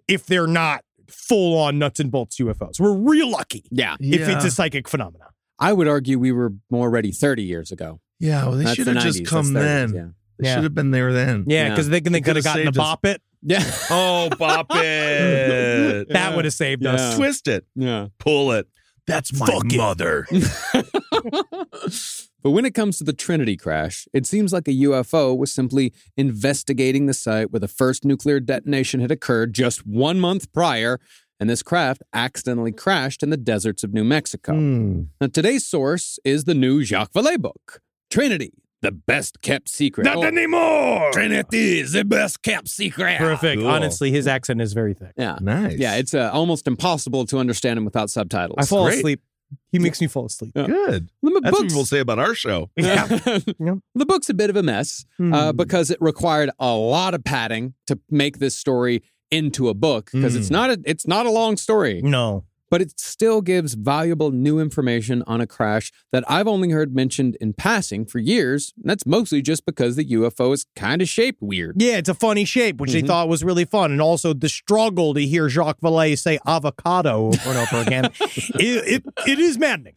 [0.06, 2.78] if they're not full on nuts and bolts UFOs.
[2.78, 3.96] We're real lucky Yeah.
[4.00, 5.28] if it's a psychic phenomenon.
[5.58, 8.00] I would argue we were more ready 30 years ago.
[8.20, 9.94] yeah, well, they should have 90s, just come 30s, then.
[9.94, 10.06] yeah.
[10.38, 10.54] They Yeah.
[10.56, 11.44] should have been there then.
[11.48, 11.70] Yeah, Yeah.
[11.70, 12.84] because they they could could've gotten the saved us.
[12.84, 13.22] bop it.
[13.42, 13.64] Yeah.
[13.90, 16.08] Oh, bop it.
[16.10, 16.92] That would have saved Yeah.
[16.94, 17.16] us.
[17.16, 17.64] Twist it.
[17.74, 18.08] yeah.
[18.18, 18.68] Pull it.
[19.06, 19.76] That's my Fuck it.
[19.78, 20.26] mother.
[22.42, 25.92] But when it comes to the Trinity crash, it seems like a UFO was simply
[26.16, 31.00] investigating the site where the first nuclear detonation had occurred just one month prior,
[31.40, 34.54] and this craft accidentally crashed in the deserts of New Mexico.
[34.54, 35.02] Hmm.
[35.20, 37.80] Now, today's source is the new Jacques Vallée book,
[38.10, 40.04] Trinity, the best kept secret.
[40.04, 41.10] Not Oh, anymore.
[41.12, 43.18] Trinity, is the best kept secret.
[43.18, 43.60] Perfect.
[43.60, 43.68] Cool.
[43.68, 45.12] Honestly, his accent is very thick.
[45.16, 45.36] Yeah.
[45.40, 45.76] Nice.
[45.78, 48.56] Yeah, it's uh, almost impossible to understand him without subtitles.
[48.58, 48.98] I fall great.
[48.98, 49.20] asleep.
[49.72, 50.52] He makes me fall asleep.
[50.54, 50.66] Yeah.
[50.66, 51.10] good.
[51.22, 52.70] The That's what books- people say about our show.
[52.76, 53.06] Yeah.
[53.06, 55.56] the book's a bit of a mess uh, Hmm.
[55.56, 60.34] because it required a lot of padding to make this story into a book because
[60.34, 60.54] it's Hmm.
[60.54, 62.44] not a it's not a long story, No.
[62.70, 67.36] But it still gives valuable new information on a crash that I've only heard mentioned
[67.40, 68.72] in passing for years.
[68.76, 71.80] And that's mostly just because the UFO is kind of shaped weird.
[71.80, 73.06] Yeah, it's a funny shape, which they Mhm.
[73.06, 73.90] thought was really fun.
[73.92, 78.04] And also the struggle to hear Jacques Vallée say avocado over and over again.
[78.20, 79.94] it, it, it is maddening.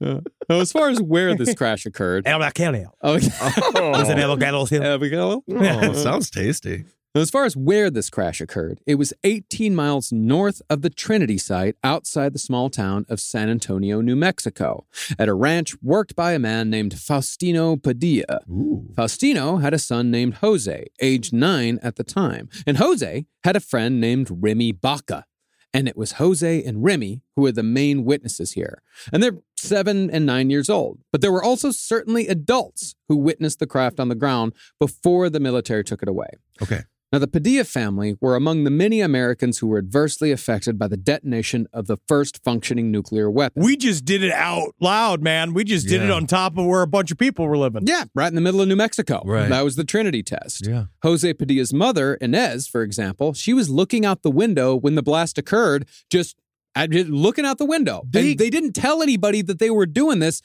[0.00, 2.92] Now, as far as where this crash occurred, Avocado.
[3.02, 4.80] oh, Was it avocado hill?
[4.82, 5.42] There we go.
[5.50, 6.84] Oh, sounds tasty.
[7.12, 10.90] Now, as far as where this crash occurred, it was 18 miles north of the
[10.90, 14.86] Trinity site outside the small town of San Antonio, New Mexico,
[15.18, 18.42] at a ranch worked by a man named Faustino Padilla.
[18.48, 18.86] Ooh.
[18.94, 23.60] Faustino had a son named Jose, aged nine at the time, and Jose had a
[23.60, 25.24] friend named Remy Baca.
[25.72, 28.82] And it was Jose and Remy who were the main witnesses here.
[29.12, 30.98] And they're seven and nine years old.
[31.12, 35.38] But there were also certainly adults who witnessed the craft on the ground before the
[35.38, 36.28] military took it away.
[36.60, 36.82] Okay.
[37.12, 40.96] Now, the Padilla family were among the many Americans who were adversely affected by the
[40.96, 43.64] detonation of the first functioning nuclear weapon.
[43.64, 45.52] We just did it out loud, man.
[45.52, 47.82] We just did it on top of where a bunch of people were living.
[47.86, 49.22] yeah, right in the middle of New Mexico.
[49.24, 49.48] Right.
[49.48, 50.66] That was the Trinity test.
[50.68, 50.84] Yeah.
[51.02, 55.36] Jose Padilla's mother, Inez, for example, she was looking out the window when the blast
[55.36, 56.36] occurred, just
[56.76, 58.02] uh, just looking out the window.
[58.08, 60.42] They- and they didn't tell anybody that they were doing this.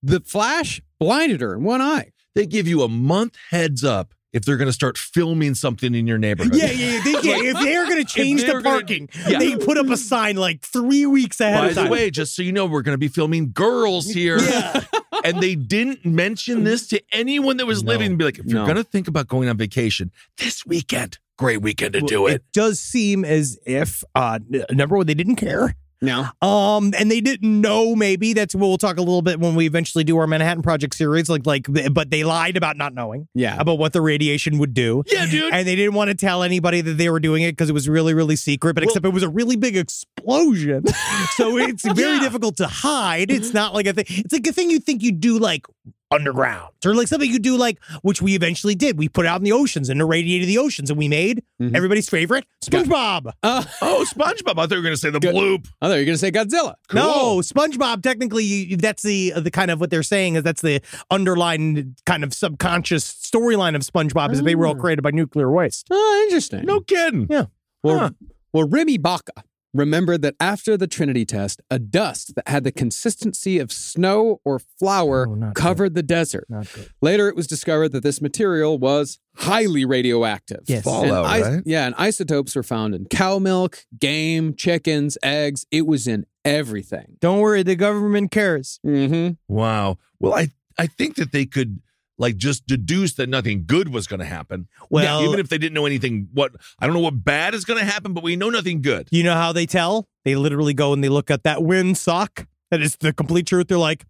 [0.00, 2.12] The flash blinded her in one eye.
[2.36, 6.06] They give you a month heads up if they're going to start filming something in
[6.06, 6.54] your neighborhood.
[6.54, 7.02] Yeah, yeah, yeah.
[7.04, 9.38] They, yeah if they're going to change they're the gonna- parking, yeah.
[9.38, 11.84] they put up a sign like three weeks ahead By of time.
[11.86, 14.38] the way, just so you know, we're going to be filming girls here.
[15.24, 17.92] and they didn't mention this to anyone that was No.
[17.92, 18.16] living.
[18.16, 21.92] Be like, if you're going to think about going on vacation this weekend, great weekend
[21.94, 22.34] to do it.
[22.34, 25.76] It does seem as if, uh, number one, they didn't care.
[26.04, 26.28] No.
[26.46, 27.94] Um, and they didn't know.
[27.96, 30.94] Maybe that's what we'll talk a little bit when we eventually do our Manhattan Project
[30.94, 31.28] series.
[31.28, 33.56] Like, like, but they lied about not knowing Yeah.
[33.58, 35.02] about what the radiation would do.
[35.06, 35.52] Yeah, dude.
[35.52, 37.88] And they didn't want to tell anybody that they were doing it because it was
[37.88, 38.74] really, really secret.
[38.74, 40.84] But Well- except it was a really big explosion,
[41.36, 42.20] so it's very Yeah.
[42.20, 43.30] difficult to hide.
[43.30, 44.04] It's not like a thing.
[44.08, 45.66] It's like a thing you think you do like
[46.14, 48.98] underground or like something you do like which we eventually did.
[48.98, 51.74] We put out in the oceans and irradiated the oceans, and we made Mhm.
[51.74, 53.32] everybody's favorite SpongeBob.
[53.42, 54.52] Uh, oh, SpongeBob.
[54.52, 55.34] I thought you were going to say the Good.
[55.34, 55.66] bloop.
[55.82, 56.74] I thought you were going to say Godzilla.
[56.92, 58.02] No, SpongeBob.
[58.02, 62.32] Technically, that's the the kind of what they're saying is that's the underlying kind of
[62.34, 64.80] subconscious storyline of SpongeBob is that they were all Oh.
[64.80, 65.86] created by nuclear waste.
[65.90, 66.64] Oh, interesting.
[66.64, 67.26] No kidding.
[67.30, 67.46] Yeah.
[67.82, 68.10] Well, Huh.
[68.52, 69.32] well, Remy Baca
[69.74, 74.58] remembered that after the Trinity test, a dust that had the consistency of snow or
[74.58, 76.46] flour Oh, not covered the desert.
[76.48, 76.88] Not good.
[77.02, 80.60] Later, it was discovered that this material was highly radioactive.
[80.66, 80.84] Yes.
[80.84, 81.62] Fallout, and right?
[81.66, 85.66] Yeah, and isotopes were found in cow milk, game, chickens, eggs.
[85.70, 87.16] It was in everything.
[87.20, 88.78] Don't worry, the government cares.
[88.86, 89.32] Mm-hmm.
[89.52, 89.98] Wow.
[90.20, 90.48] Well, I,
[90.78, 91.80] I think that they could
[92.18, 94.68] like just deduce that nothing good was going to happen.
[94.90, 97.64] Well- Yeah, even if they didn't know anything, what I don't know what bad is
[97.64, 99.08] going to happen, but we know nothing good.
[99.10, 100.08] You know how they tell?
[100.24, 102.46] They literally go and they look at that windsock.
[102.70, 103.68] That is the complete truth.
[103.68, 104.04] They're like,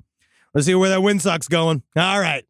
[0.55, 1.83] let's see where that windsock's going.
[1.97, 2.45] All right.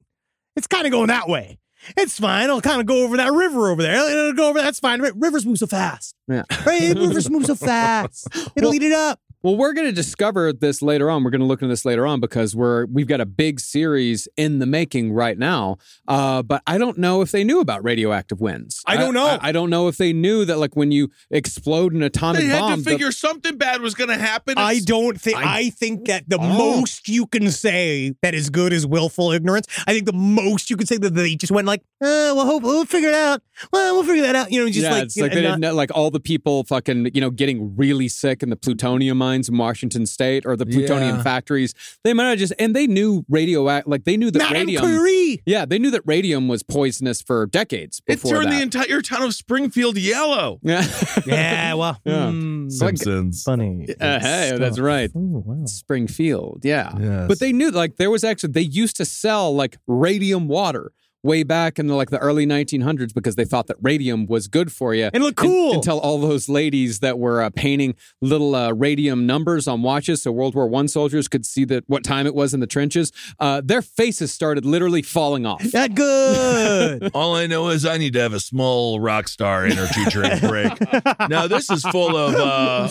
[0.57, 1.59] It's kind of going that way.
[1.97, 2.49] It's fine.
[2.49, 3.95] I'll kind of go over that river over there.
[4.11, 4.61] It'll go over.
[4.61, 5.01] That's fine.
[5.03, 6.15] Rivers move so fast.
[6.29, 6.45] Yeah.
[6.65, 6.95] Right?
[6.97, 8.27] Rivers move so fast.
[8.57, 9.21] It'll Well- eat it up.
[9.45, 11.23] Well, we're going to discover this later on.
[11.23, 14.27] We're going to look into this later on because we're we've got a big series
[14.39, 15.77] in the making right now.
[16.09, 18.83] Uh, but I don't know if they knew about radioactive winds.
[18.87, 19.27] I don't know.
[19.27, 22.47] I, I don't know if they knew that, like when you explode an atomic They
[22.47, 24.55] had bomb, to the- figure something bad was going to happen.
[24.57, 25.37] I don't think.
[25.37, 26.49] I- I, think that the Oh.
[26.79, 29.67] most you can say that is good is willful ignorance.
[29.87, 32.63] I think the most you can say that they just went like, uh, "Well, hope
[32.63, 33.43] we'll figure it out.
[33.73, 35.61] Well, we'll figure that out." You know, just yeah, like, it's like know, they didn't
[35.61, 39.49] know, like all the people fucking you know getting really sick in the plutonium mines
[39.49, 41.23] in Washington State or the plutonium Yeah.
[41.23, 41.75] factories.
[42.05, 44.83] They might have just and they knew radioact like they knew that Madame radium.
[44.85, 45.43] Curie.
[45.47, 48.51] Yeah, they knew that radium was poisonous for decades it turned that.
[48.57, 50.61] the entire town of Springfield yellow.
[50.63, 50.87] yeah,
[51.27, 52.31] Yeah, well, Yeah.
[52.31, 53.43] hmm, Simpsons.
[53.43, 53.87] funny.
[54.01, 55.11] Uh, hey, that's right.
[55.15, 55.65] Oh, wow.
[55.67, 56.61] Springfield.
[56.65, 56.93] Yeah.
[57.01, 57.29] Yes.
[57.29, 60.93] But they knew like there was actually they used to sell like radium water
[61.25, 64.71] way back in the, like the early 1900s because they thought that radium was good
[64.71, 65.11] for you.
[65.13, 65.69] And look cool.
[65.69, 70.23] and, until all those ladies that were uh, painting little uh, radium numbers on watches
[70.23, 73.11] so World War One soldiers could see that what time it was in the trenches,
[73.41, 75.63] uh, their faces started literally falling off.
[75.73, 77.11] That good.
[77.15, 80.73] All I know is I need to have a small rock star energy drink break.
[81.29, 82.89] now this is full of uh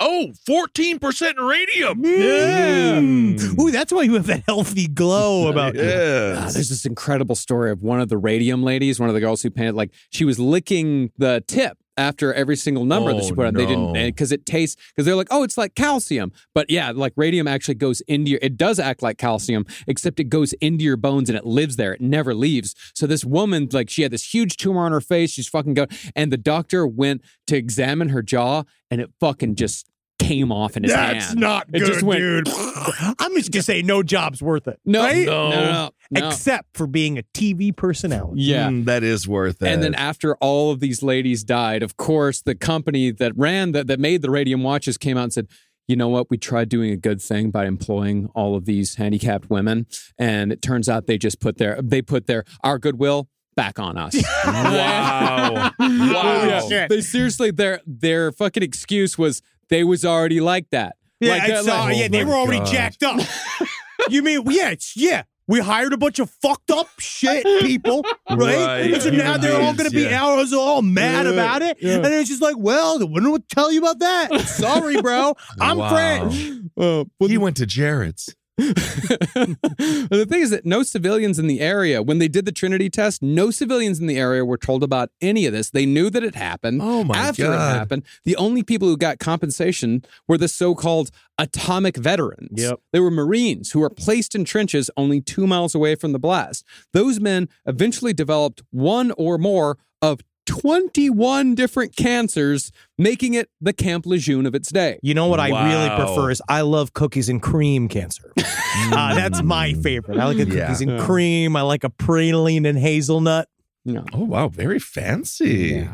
[0.00, 2.02] oh, 14% radium.
[2.02, 3.60] Mm.
[3.60, 5.80] Ooh, that's why you have that healthy glow about you.
[5.82, 6.54] Ah, Yes.
[6.54, 9.50] there's this incredible story of one of the radium ladies, one of the girls who
[9.50, 13.46] painted, like she was licking the tip after every single number that she Oh, put
[13.46, 13.54] on.
[13.54, 16.90] They didn't because eh, it tastes because they're like, oh, it's like calcium, but yeah,
[16.90, 18.40] like radium actually goes into your.
[18.42, 21.92] It does act like calcium, except it goes into your bones and it lives there.
[21.92, 22.74] It never leaves.
[22.94, 25.30] So this woman, like, she had this huge tumor on her face.
[25.30, 29.88] She's fucking go, and the doctor went to examine her jaw, and it fucking just
[30.18, 31.16] came off in his hand.
[31.16, 31.40] That's hand.
[31.40, 32.48] not It good, just went- dude.
[33.18, 34.78] I'm just gonna say no job's worth it.
[34.84, 35.26] No, right?
[35.26, 36.28] no, no, no, no.
[36.28, 38.42] Except for being a TV personality.
[38.42, 38.68] yeah.
[38.68, 39.68] Mm, that is worth it.
[39.68, 43.86] And then after all of these ladies died, of course, the company that ran that
[43.88, 45.48] that made the radium watches came out and said,
[45.88, 46.30] "You know what?
[46.30, 49.86] We tried doing a good thing by employing all of these handicapped women,
[50.18, 53.96] and it turns out they just put their they put their our goodwill back on
[53.98, 54.14] us."
[54.44, 55.70] wow.
[55.78, 56.66] wow.
[56.68, 56.86] Yeah.
[56.88, 60.96] They seriously their their fucking excuse was they was already like that.
[61.20, 62.66] Yeah, Like, I uh, saw, like- yeah, they Oh were already God.
[62.72, 63.20] jacked up.
[64.10, 65.22] you mean yeah, it's, yeah.
[65.48, 68.36] We hired a bunch of fucked up shit people, right?
[68.36, 68.92] Right.
[68.92, 70.24] And so now they're all going to be Yeah.
[70.26, 71.78] arrows, all mad about it.
[71.80, 74.40] And it's just like, well, I wouldn't know what to tell you about that.
[74.48, 75.34] Sorry, bro.
[75.60, 75.88] I'm Wow.
[75.90, 76.50] French.
[76.76, 78.34] Uh, He went to Jared's.
[78.56, 83.22] The thing is that no civilians in the area, when they did the Trinity test,
[83.22, 85.70] no civilians in the area were told about any of this.
[85.70, 86.80] They knew that it happened.
[86.82, 91.96] Oh, my After it happened, the only people who got compensation were the so-called atomic
[91.96, 92.62] veterans.
[92.62, 92.80] Yep.
[92.92, 96.64] They were Marines who were placed in trenches only two miles away from the blast.
[96.92, 104.06] Those men eventually developed one or more of 21 different cancers, making it the Camp
[104.06, 104.98] Lejeune of its day.
[105.02, 108.32] You know what I really prefer is I love cookies and cream cancer.
[108.38, 110.18] uh, that's my favorite.
[110.18, 110.88] I like a cookies Yeah.
[110.94, 111.56] and cream.
[111.56, 113.48] I like a praline and hazelnut.
[113.84, 114.04] No.
[114.12, 115.88] Oh wow, very fancy.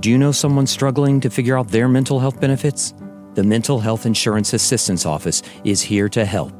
[0.00, 2.94] Do you know someone struggling to figure out their mental health benefits?
[3.34, 6.52] The Mental Health Insurance Assistance Office is here to help.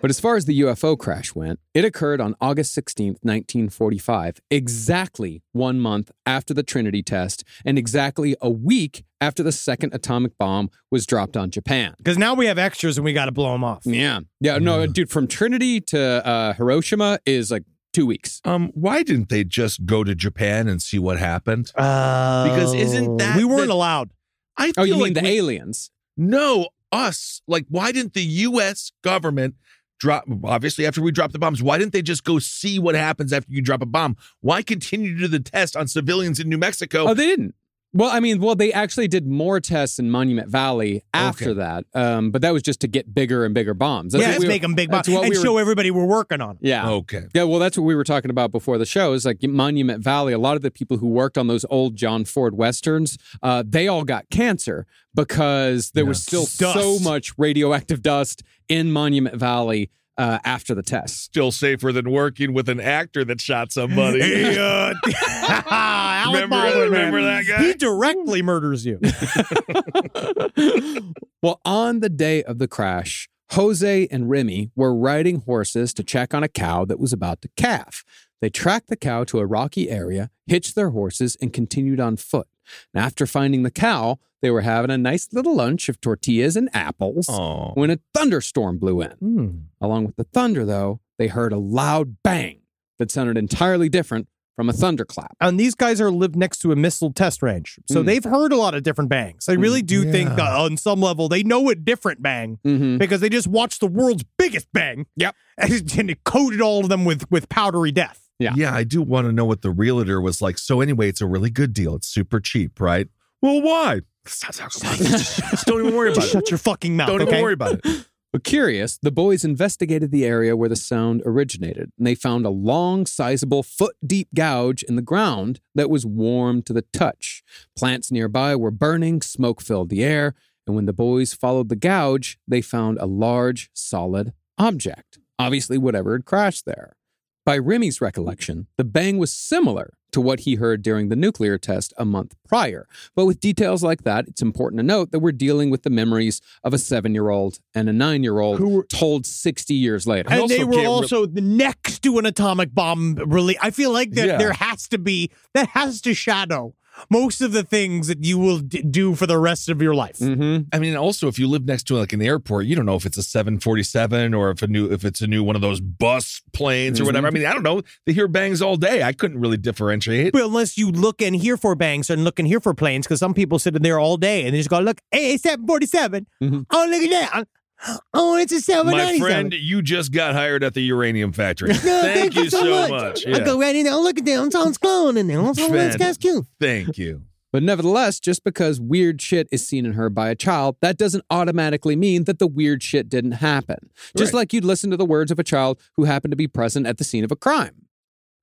[0.06, 5.42] But as far as the UFO crash went, it occurred on August 16th, 1945, exactly
[5.52, 10.70] one month after the Trinity test and exactly a week after the second atomic bomb
[10.92, 11.96] was dropped on Japan.
[11.98, 13.82] Because now we have extras and we got to blow them off.
[13.84, 14.20] Yeah.
[14.40, 14.60] Yeah.
[14.60, 18.42] No, dude, from Trinity to uh, Hiroshima is like two weeks.
[18.46, 21.72] Um, why didn't they just go to Japan and see what happened?
[21.74, 24.12] Uh, Because isn't that we weren't the- allowed?
[24.56, 25.90] I Oh, you feel mean like the we- aliens?
[26.16, 27.42] No, us.
[27.48, 28.92] Like, why didn't the U.S.
[29.04, 29.56] government
[30.00, 30.26] drop?
[30.44, 33.52] Obviously, after we drop the bombs, why didn't they just go see what happens after
[33.52, 34.16] you drop a bomb?
[34.42, 37.08] Why continue to do the test on civilians in New Mexico?
[37.10, 37.56] Oh, they didn't.
[37.98, 41.60] Well, I mean, well, they actually did more tests in Monument Valley after Okay.
[41.60, 44.14] that, um, but that was just to get bigger and bigger bombs.
[44.14, 46.42] yeah, let's we were- make them big bombs and we were- show everybody we're working
[46.42, 46.58] on.
[46.60, 46.90] Yeah.
[46.90, 47.24] okay.
[47.34, 49.14] Yeah, well, that's what we were talking about before the show.
[49.14, 50.34] Is like Monument Valley.
[50.34, 53.88] A lot of the people who worked on those old John Ford westerns, uh, they
[53.88, 56.74] all got cancer because there was still Dust.
[56.78, 61.22] so much radioactive dust in Monument Valley uh, after the test.
[61.22, 64.22] Still safer than working with an actor that shot somebody.
[64.22, 64.94] Hey, uh,
[66.32, 67.64] Remember- Baldwin, remember that guy?
[67.64, 69.00] He directly murders you.
[71.42, 76.34] well, on the day of the crash, Jose and Remy were riding horses to check
[76.34, 78.04] on a cow that was about to calf.
[78.42, 82.48] They tracked the cow to a rocky area, hitched their horses, and continued on foot.
[82.94, 86.70] And after finding the cow, they were having a nice little lunch of tortillas and
[86.74, 87.72] apples Oh.
[87.74, 89.12] when a thunderstorm blew in.
[89.12, 89.50] Hmm.
[89.82, 92.60] Along with the thunder, though, they heard a loud bang
[93.00, 95.36] that sounded entirely different from a thunderclap.
[95.42, 98.06] And these guys are live next to a missile test range, so Mm.
[98.06, 99.50] they've heard a lot of different bangs.
[99.50, 100.36] I really do think Yeah.
[100.38, 102.98] that on some level they know a different bang Mm-hmm.
[102.98, 105.08] because they just watched the world's biggest bang.
[105.18, 105.36] Yep.
[105.58, 108.25] and it coated all of them with with powdery death.
[108.40, 108.54] Yeah.
[108.56, 110.58] Yeah, I do want to know what the realtor was like.
[110.58, 111.96] So anyway, it's a really good deal.
[111.96, 113.08] It's super cheap, right?
[113.42, 114.02] Well, why?
[114.26, 116.32] Just don't even worry about Just it.
[116.32, 117.08] shut your fucking mouth.
[117.08, 117.32] Don't okay?
[117.32, 118.06] even worry about it.
[118.36, 122.50] But curious, the boys investigated the area where the sound originated, and they found a
[122.50, 127.44] long, sizable, foot deep gouge in the ground that was warm to the touch.
[127.78, 130.36] Plants nearby were burning, smoke filled the air,
[130.68, 135.18] and when the boys followed the gouge, they found a large, solid object.
[135.40, 136.98] Obviously, whatever had crashed there.
[137.46, 141.94] By Remy's recollection, the bang was similar to what he heard during the nuclear test
[141.96, 142.88] a month prior.
[143.16, 146.42] But with details like that, it's important to note that we're dealing with the memories
[146.64, 150.30] of a seven year old and a nine year old who told 60 years later.
[150.32, 153.58] And they were also the next to an atomic bomb release.
[153.62, 154.38] I feel like that Yeah.
[154.38, 156.74] there has to be that has to shadow
[157.10, 160.20] most of the things that you will d- do for the rest of your life.
[160.20, 160.70] Mm-hmm.
[160.74, 163.06] I mean, also if you live next to like an airport, you don't know if
[163.06, 166.42] it's a 747 or if a new if it's a new one of those bus
[166.54, 167.28] planes or whatever.
[167.28, 167.82] I mean, I don't know.
[168.06, 169.04] They hear bangs all day.
[169.04, 170.34] I couldn't really differentiate.
[170.34, 173.20] But unless you look and hear for bangs and look and hear for planes, because
[173.20, 176.28] some people sit in there all day and they just go, look, hey, it's 747.
[176.42, 177.48] Oh, look at that.
[178.14, 179.20] Oh, it's a My 797.
[179.22, 181.70] friend, you just got hired at the uranium factory.
[181.74, 183.26] No, Thank, you so much.
[183.28, 183.40] I Yeah.
[183.46, 183.94] go right in there.
[183.94, 184.52] Oh, look at that.
[184.52, 185.40] Sounds glowing in there.
[185.40, 186.46] Oh, that's that's cute.
[186.60, 187.24] Thank you.
[187.52, 191.24] But nevertheless, just because weird shit is seen in her by a child, that doesn't
[191.30, 193.78] automatically mean that the weird shit didn't happen.
[194.18, 194.40] Just Right.
[194.40, 196.98] like you'd listen to the words of a child who happened to be present at
[196.98, 197.85] the scene of a crime.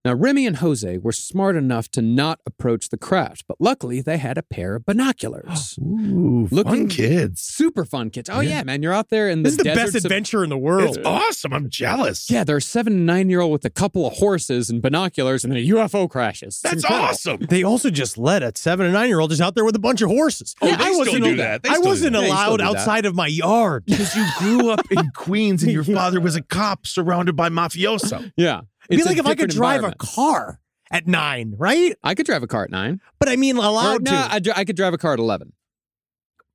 [0.04, 4.18] Now, Remy and Jose were smart enough to not approach the craft, but luckily they
[4.18, 5.78] had a pair of binoculars.
[5.82, 7.40] Ooh, fun kids.
[7.42, 8.28] Super fun kids.
[8.28, 8.82] Oh, yeah, man.
[8.82, 10.96] You're out there in the This is the best deserts of- adventure in the world.
[10.96, 11.52] It's awesome.
[11.52, 12.28] I'm jealous.
[12.28, 15.44] Yeah, they're a seven and nine year old with a couple of horses and binoculars,
[15.44, 16.54] and then a UFO crashes.
[16.56, 17.04] It's That's incredible.
[17.08, 17.38] awesome.
[17.48, 19.80] They also just let a seven and nine year old just out there with a
[19.80, 20.56] bunch of horses.
[20.60, 21.62] Oh, they I still wasn't, do that.
[21.62, 22.22] They I still do wasn't that.
[22.22, 22.76] Yeah, you still allowed do that.
[22.76, 23.84] outside of my yard.
[23.86, 28.32] Because you grew up in Queens and your father was a cop surrounded by mafioso.
[28.36, 28.62] Yeah.
[28.92, 31.96] It'd be like if I could drive a car at nine, right?
[32.02, 33.00] I could drive a car at nine.
[33.18, 34.34] But I mean, Or, allowed no, to.
[34.34, 35.52] I, dri- I could drive a car at 11.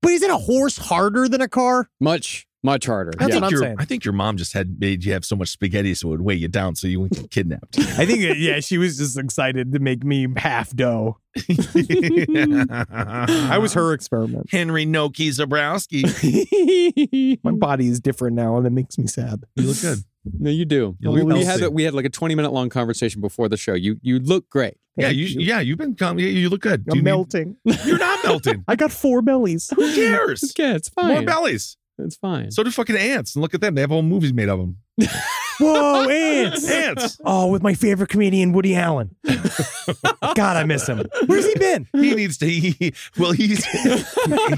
[0.01, 1.89] but isn't a horse harder than a car?
[1.99, 3.11] Much, much harder.
[3.17, 3.35] That's yeah.
[3.35, 3.75] what I'm your, saying.
[3.79, 6.21] I think your mom just had made you have so much spaghetti so it would
[6.21, 7.79] weigh you down so you wouldn't get kidnapped.
[7.79, 11.17] I think, yeah, she was just excited to make me half dough.
[11.49, 14.51] I was her experiment.
[14.51, 17.39] Henry Noki Zebrowski.
[17.43, 19.43] My body is different now, and it makes me sad.
[19.55, 19.99] You look good.
[20.39, 20.95] No, you do.
[20.99, 23.57] You we, we had a, we had like a 20 minute long conversation before the
[23.57, 23.73] show.
[23.73, 24.75] You you look great.
[24.95, 26.84] Yeah, you, yeah, you've been com- yeah, you look good.
[26.86, 27.55] Do I'm you need- melting.
[27.86, 28.63] you're not melting.
[28.67, 29.69] I got four bellies.
[29.75, 30.53] Who cares?
[30.57, 31.07] Yeah, it's fine.
[31.13, 31.78] More bellies.
[31.99, 32.49] It's fine.
[32.51, 33.36] So do fucking ants.
[33.36, 33.75] And look at them.
[33.75, 34.78] They have whole movies made of them.
[35.60, 36.70] Whoa, ants!
[36.70, 37.18] Ants.
[37.26, 39.16] Oh, with my favorite comedian, Woody Allen.
[40.36, 41.03] God, I miss him.
[41.26, 41.88] Where's he been?
[41.93, 42.45] He needs to.
[42.49, 43.66] He, he- well, he's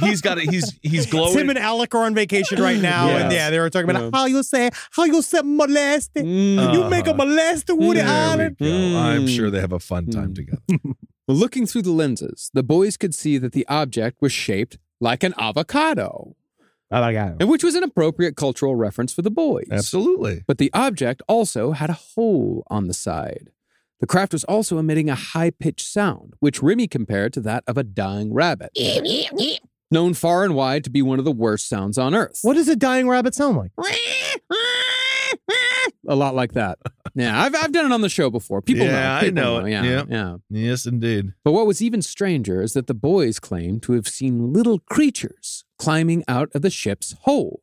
[0.01, 0.49] he's got it.
[0.49, 1.35] He's he's glowing.
[1.35, 3.33] Tim and Alec are on vacation right now, and Yes.
[3.33, 4.09] yeah, they were talking about Yeah.
[4.13, 6.25] how you say how you say molested.
[6.25, 6.73] Mm.
[6.73, 7.23] You make a Uh-huh.
[7.25, 8.55] molester, Woody There we Allen.
[8.59, 8.65] go.
[8.97, 9.35] I'm Mm.
[9.35, 10.35] sure they have a fun time Mm.
[10.35, 10.61] together.
[11.27, 15.33] Looking through the lenses, the boys could see that the object was shaped like an
[15.37, 16.35] avocado,
[16.91, 17.37] Oh my God.
[17.39, 19.67] and which was an appropriate cultural reference for the boys.
[19.71, 20.43] Absolutely.
[20.47, 23.49] But the object also had a hole on the side.
[23.99, 27.77] The craft was also emitting a high pitched sound, which Remy compared to that of
[27.77, 28.71] a dying rabbit.
[29.91, 32.39] Known far and wide to be one of the worst sounds on earth.
[32.43, 33.71] What does a dying rabbit sound like?
[36.07, 36.79] A lot like that.
[37.13, 38.61] Yeah, I've, I've done it on the show before.
[38.61, 39.15] People Yeah, know.
[39.15, 39.69] I People know it.
[39.71, 40.03] Yeah, Yeah.
[40.09, 40.35] yeah.
[40.49, 41.33] Yes, indeed.
[41.43, 45.65] But what was even stranger is that the boys claimed to have seen little creatures
[45.79, 47.61] climbing out of the ship's hole.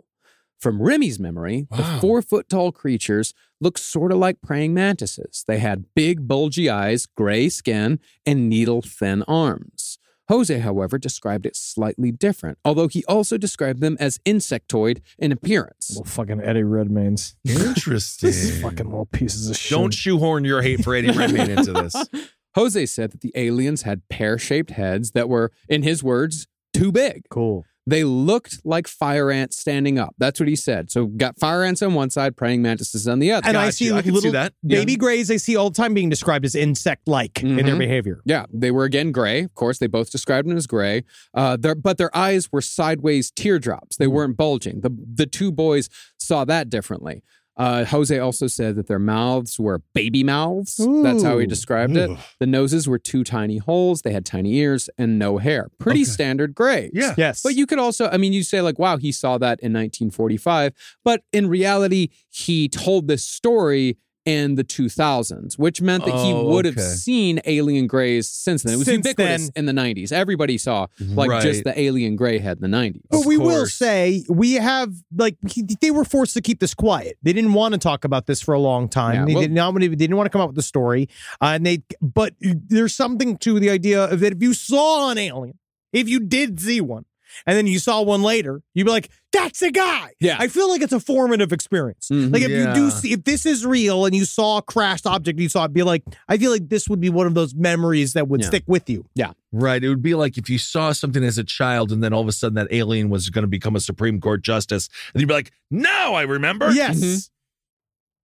[0.59, 5.45] From Remy's memory, the four foot tall creatures looked sort of like praying mantises.
[5.47, 9.99] They had big, bulgy eyes, gray skin, and needle thin arms.
[10.29, 15.93] Jose, however, described it slightly different, although he also described them as insectoid in appearance.
[15.95, 17.37] Well, fucking Eddie Redmayne's.
[17.45, 18.33] Interesting.
[18.61, 19.77] Fucking little pieces of shit.
[19.77, 21.95] Don't shoehorn your hate for Eddie Redmayne into this.
[22.57, 26.91] Jose said that the aliens had pear shaped heads that were, in his words, too
[26.91, 27.25] big.
[27.31, 27.65] Cool.
[27.89, 30.15] They looked like fire ants standing up.
[30.19, 30.91] That's what he said.
[30.91, 33.47] So got fire ants on one side, praying mantises on the other.
[33.47, 33.95] And I see you.
[33.95, 34.55] I can see little that.
[34.67, 34.99] baby Yeah.
[34.99, 35.31] grays.
[35.31, 37.79] I see all the time being described as insect-like in their Mhm.
[37.79, 38.21] behavior.
[38.25, 39.43] Yeah, they were again gray.
[39.45, 41.05] Of course, they both described them as gray.
[41.33, 43.97] Uh, their, but their eyes were sideways teardrops.
[43.97, 44.81] They weren't bulging.
[44.81, 47.23] The the two boys saw that differently.
[47.57, 50.77] Uh, Jose also said that their mouths were baby mouths.
[50.77, 51.49] That's how he Ooh.
[51.49, 52.11] described it.
[52.39, 54.03] The noses were two tiny holes.
[54.03, 55.69] They had tiny ears and no hair.
[55.79, 56.11] Pretty Okay.
[56.11, 56.91] standard grays.
[56.93, 57.15] Yeah.
[57.17, 59.73] Yes, But you could also, I mean, you say like, wow, he saw that in
[59.73, 60.73] 1945.
[61.03, 63.97] But in reality, he told this story
[64.27, 66.83] in the 2000s, which meant that he Oh, would have okay.
[66.83, 68.75] seen alien grays since then.
[68.75, 70.11] It was Since ubiquitous in the 90s.
[70.13, 71.43] Everybody saw like Right.
[71.43, 73.03] just the alien gray head in the 90s.
[73.09, 73.75] But Of we will course.
[73.75, 77.17] say we have like he- they were forced to keep this quiet.
[77.23, 79.15] They didn't want to talk about this for a long time.
[79.15, 79.75] Yeah, they well- did not.
[79.81, 81.09] They didn't want to come up with the story.
[81.41, 85.19] Uh, and they, but there's something to the idea of that if you saw an
[85.19, 85.57] alien,
[85.93, 87.05] if you did see one,
[87.47, 90.37] and then you saw one later, you'd be like, "That's a guy." Yeah.
[90.39, 92.09] I feel like it's a formative experience.
[92.11, 92.33] Mhm.
[92.33, 95.39] Like if you do see, if this is real and you saw a crashed object,
[95.39, 98.13] you saw it, be like, I feel like this would be one of those memories
[98.15, 98.49] that would Yeah.
[98.49, 99.05] stick with you.
[99.15, 99.33] Yeah.
[99.53, 99.83] Right.
[99.83, 102.29] It would be like if you saw something as a child and then all of
[102.29, 104.89] a sudden that alien was going to become a Supreme Court justice.
[105.15, 106.71] And you'd be like, now I remember.
[106.71, 107.01] Yes.
[107.01, 107.29] Mhm.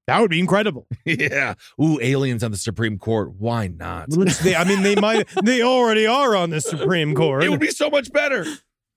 [0.09, 0.89] That would be incredible.
[1.05, 1.55] yeah.
[1.81, 3.35] Ooh, aliens on the Supreme Court.
[3.39, 4.11] Why not?
[4.11, 5.29] Let's- they- I mean, they might.
[5.45, 7.45] They already are on the Supreme Court.
[7.45, 8.45] It would be so much better.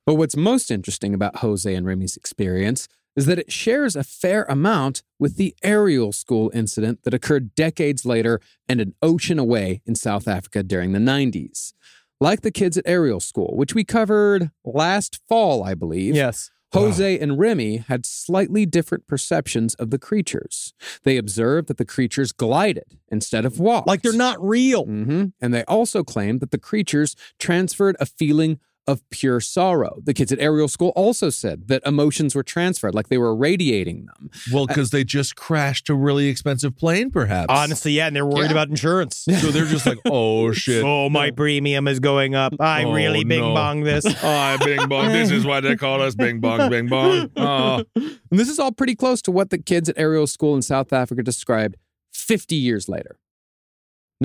[0.05, 4.43] But what's most interesting about Jose and Remy's experience is that it shares a fair
[4.43, 9.95] amount with the Ariel School incident that occurred decades later and an ocean away in
[9.95, 11.73] South Africa during the 90s.
[12.19, 16.15] Like the kids at Ariel School, which we covered last fall, I believe.
[16.15, 16.51] Yes.
[16.73, 20.73] Jose and Remy had slightly different perceptions of the creatures.
[21.03, 23.87] They observed that the creatures glided instead of walked.
[23.87, 24.83] Like they're not real.
[24.83, 29.99] hmm And they also claimed that the creatures transferred a feeling of pure sorrow.
[30.03, 34.05] The kids at Ariel School also said that emotions were transferred, like they were radiating
[34.05, 34.29] them.
[34.53, 37.47] Well, because they just crashed a really expensive plane, perhaps.
[37.49, 38.51] Honestly, yeah, and they're worried Yeah.
[38.51, 39.25] about insurance.
[39.45, 40.83] So they're just like, oh shit.
[40.83, 42.53] Oh, my premium is going up.
[42.59, 43.53] I Oh, really bing no.
[43.55, 44.05] bong this.
[44.23, 45.11] Ah, Bing Bong.
[45.11, 47.29] This is why they call us Bing Bong, Bing Bong.
[47.37, 47.83] Oh.
[47.95, 50.93] And this is all pretty close to what the kids at Ariel School in South
[50.93, 51.75] Africa described
[52.13, 53.17] 50 years later.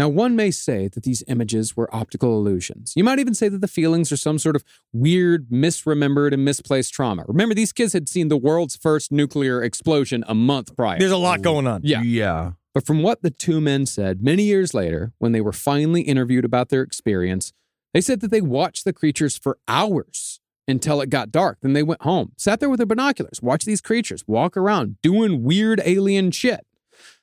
[0.01, 2.95] Now, one may say that these images were optical illusions.
[2.97, 6.95] You might even say that the feelings are some sort of weird, misremembered, and misplaced
[6.95, 7.27] trauma.
[7.29, 10.99] Remember, these kids had seen the world's first nuclear explosion a month prior.
[10.99, 11.83] There's a lot going on.
[11.85, 12.01] Yeah.
[12.01, 12.53] Yeah.
[12.73, 16.47] But from what the two men said many years later, when they were finally interviewed
[16.47, 17.53] about their experience,
[17.93, 21.59] they said that they watched the creatures for hours until it got dark.
[21.61, 25.43] Then they went home, sat there with their binoculars, watched these creatures walk around doing
[25.43, 26.65] weird alien shit.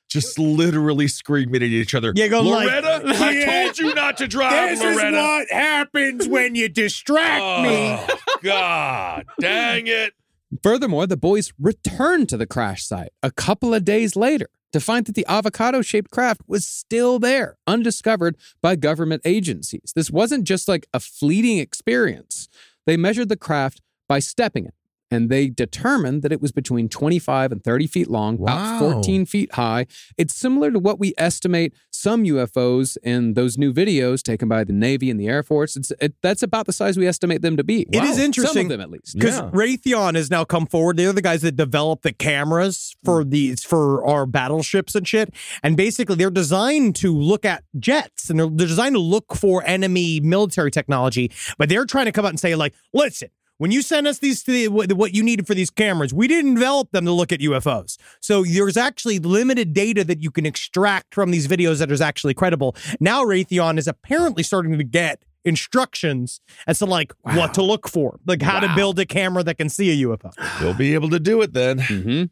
[0.08, 2.12] Just literally screaming at each other.
[2.16, 3.62] Yeah, go like- Loretta, I Yeah.
[3.64, 5.08] told you not to drive, this Loretta.
[5.08, 9.26] Is what happens when you distract Oh, God.
[9.40, 10.14] Dang it.
[10.62, 15.04] Furthermore, the boys returned to the crash site a couple of days later to find
[15.06, 19.92] that the avocado shaped craft was still there, undiscovered by government agencies.
[19.94, 22.48] This wasn't just like a fleeting experience.
[22.86, 24.74] They measured the craft by stepping it,
[25.10, 29.52] and they determined that it was between 25 and 30 feet long, about 14 feet
[29.54, 29.86] high.
[30.16, 34.72] It's similar to what we estimate some UFOs in those new videos taken by the
[34.72, 35.76] Navy and the Air Force.
[35.76, 37.82] It's it, that's about the size we estimate them to be.
[37.92, 39.14] It is Some interesting of them at least.
[39.14, 39.50] because Yeah.
[39.50, 40.96] Raytheon has now come forward.
[40.96, 43.30] They're the guys that develop the cameras for Mm.
[43.30, 45.34] these for our battleships and shit.
[45.62, 49.64] And basically, they're designed to look at jets and they're, they're designed to look for
[49.66, 51.30] enemy military technology.
[51.58, 53.28] But they're trying to come out and say, like, listen.
[53.58, 56.92] When you sent us these, what what you needed for these cameras, we didn't develop
[56.92, 57.98] them to look at UFOs.
[58.20, 62.34] So there's actually limited data that you can extract from these videos that is actually
[62.34, 62.76] credible.
[63.00, 68.20] Now Raytheon is apparently starting to get instructions as to like what to look for,
[68.26, 70.32] like how to build a camera that can see a UFO.
[70.60, 71.78] You'll be able to do it then.
[71.80, 72.24] hmm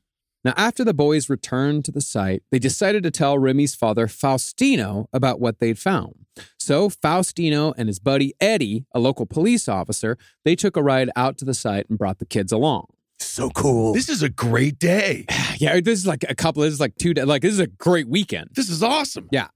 [0.47, 5.07] Now, after the boys returned to the site, they decided to tell Remy's father, Faustino,
[5.13, 6.25] about what they'd found.
[6.57, 11.37] So, Faustino and his buddy Eddie, a local police officer, they took a ride out
[11.39, 12.87] to the site and brought the kids along.
[13.19, 13.93] So cool.
[13.93, 15.27] This is a great day.
[15.59, 17.67] Yeah, this is like a couple, this is like two days, like this is a
[17.67, 18.51] great weekend.
[18.55, 19.27] This is awesome.
[19.33, 19.49] Yeah.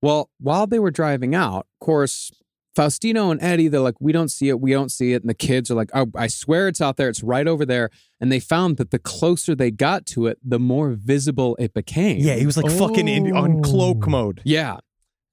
[0.00, 2.30] Well, while they were driving out, of course,
[2.78, 5.22] Faustino and Eddie, they're like, we don't see it, we don't see it.
[5.22, 7.90] And the kids are like, oh, I swear it's out there, it's right over there.
[8.20, 12.18] And they found that the closer they got to it, the more visible it became.
[12.18, 13.60] yeah, he was like fucking in, on oh.
[13.62, 14.42] cloak mode.
[14.44, 14.76] Yeah.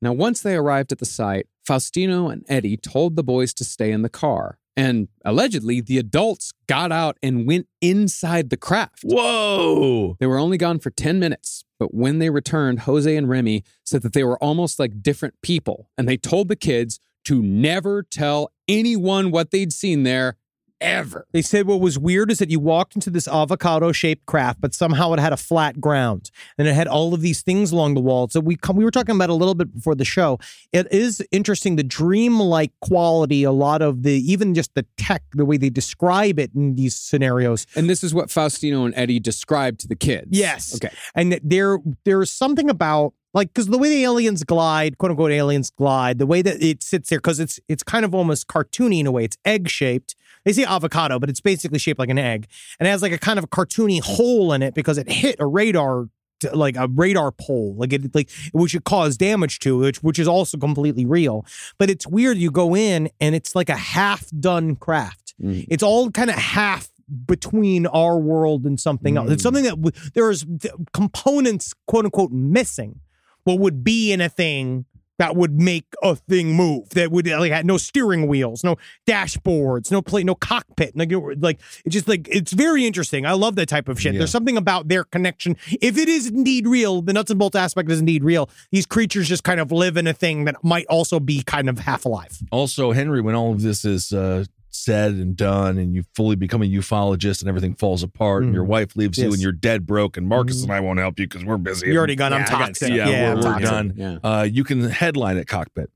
[0.01, 3.91] Now, once they arrived at the site, Faustino and Eddie told the boys to stay
[3.91, 4.57] in the car.
[4.75, 9.03] And allegedly, the adults got out and went inside the craft.
[9.03, 10.17] Whoa.
[10.19, 14.01] They were only gone for 10 minutes, but when they returned, Jose and Remy said
[14.01, 15.89] that they were almost like different people.
[15.97, 20.37] And they told the kids to never tell anyone what they'd seen there
[20.81, 21.27] ever.
[21.31, 24.73] They said what was weird is that you walked into this avocado shaped craft, but
[24.73, 28.01] somehow it had a flat ground and it had all of these things along the
[28.01, 28.33] walls.
[28.33, 30.39] So we come, we were talking about a little bit before the show.
[30.71, 35.45] It is interesting the dreamlike quality, a lot of the even just the tech, the
[35.45, 37.65] way they describe it in these scenarios.
[37.75, 40.27] And this is what Faustino and Eddie described to the kids.
[40.31, 40.75] Yes.
[40.75, 40.93] Okay.
[41.13, 45.69] And there there's something about like because the way the aliens glide, quote unquote aliens
[45.69, 49.07] glide, the way that it sits there, because it's it's kind of almost cartoony in
[49.07, 49.25] a way.
[49.25, 50.15] It's egg shaped.
[50.45, 52.47] They say avocado, but it's basically shaped like an egg,
[52.79, 55.35] and it has like a kind of a cartoony hole in it because it hit
[55.39, 56.07] a radar
[56.53, 60.27] like a radar pole, like it like which it caused damage to, which which is
[60.27, 61.45] also completely real.
[61.77, 62.37] But it's weird.
[62.37, 65.33] You go in and it's like a half done craft.
[65.41, 65.65] Mm.
[65.69, 66.89] It's all kind of half
[67.25, 69.31] between our world and something else.
[69.31, 72.99] It's something that w- there's th- components, quote unquote, missing.
[73.43, 74.85] What would be in a thing
[75.17, 76.89] that would make a thing move?
[76.89, 78.75] That would like had no steering wheels, no
[79.07, 80.95] dashboards, no plate, no cockpit.
[80.95, 83.25] Like, like it's just like it's very interesting.
[83.25, 84.13] I love that type of shit.
[84.13, 84.19] Yeah.
[84.19, 85.57] There's something about their connection.
[85.81, 88.49] If it is indeed real, the nuts and bolts aspect is indeed real.
[88.71, 91.79] These creatures just kind of live in a thing that might also be kind of
[91.79, 92.37] half alive.
[92.51, 94.45] Also, Henry, when all of this is uh,
[94.83, 98.55] said and done, and you fully become a ufologist, and everything falls apart, and Mhm.
[98.55, 101.27] your wife leaves you, and you're dead broke, and Marcus and I won't help you
[101.27, 101.87] because we're busy.
[101.87, 102.33] You're already gone.
[102.33, 102.89] I'm Yeah, I got- toxic.
[102.89, 103.69] Yeah, Yeah, I'm we're, we're toxic.
[103.69, 103.93] done.
[103.95, 104.17] Yeah.
[104.23, 105.89] Uh, you can headline at Cockpit,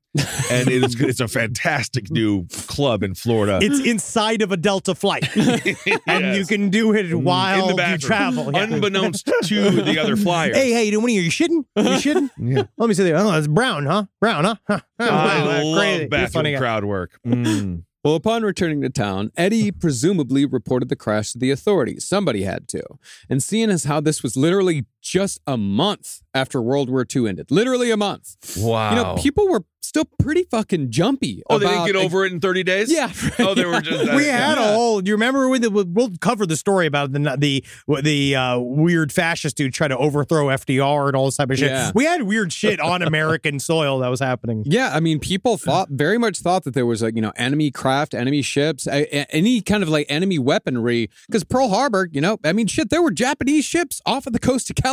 [0.51, 3.59] and it is it's a fantastic new club in Florida.
[3.61, 5.27] It's inside of a Delta flight,
[6.07, 8.51] and you can do it while in the you travel.
[8.53, 8.63] Yeah.
[8.63, 10.55] unbeknownst to the other flyers.
[10.55, 11.21] Hey, hey, you what are you?
[11.21, 11.63] You shitting?
[11.75, 12.29] You shitting?
[12.37, 12.63] Yeah.
[12.77, 13.17] Let me see there.
[13.17, 14.05] Oh, it's brown, huh?
[14.19, 14.55] Brown, huh?
[14.67, 14.79] huh.
[14.99, 16.07] I Wow, that's love crazy.
[16.07, 17.19] Bathroom funny crowd work.
[17.25, 17.83] Mm.
[18.03, 22.07] Well, upon returning to town, Eddie presumably reported the crash to the authorities.
[22.07, 22.83] Somebody had to.
[23.29, 27.51] And seeing as how this was literally just a month after World War II ended,
[27.51, 28.35] literally a month.
[28.57, 28.89] Wow.
[28.91, 31.41] You know, people were still pretty fucking jumpy.
[31.49, 32.91] oh, they didn't get over it in 30 days?
[32.91, 33.11] Yeah.
[33.39, 34.13] Oh, they were just.
[34.13, 34.99] we had a whole.
[35.01, 37.63] Do you remember when the, we'll cover the story about the the
[38.01, 41.71] the uh, weird fascist dude trying to overthrow FDR and all this type of shit.
[41.71, 41.91] Yeah.
[41.95, 44.63] We had weird shit on American soil that was happening.
[44.65, 47.71] Yeah, I mean, people thought very much thought that there was like you know enemy
[47.71, 51.09] craft, enemy ships, a, a- any kind of like enemy weaponry.
[51.27, 54.39] Because Pearl Harbor, you know, I mean, shit, there were Japanese ships off of the
[54.39, 54.88] coast of California.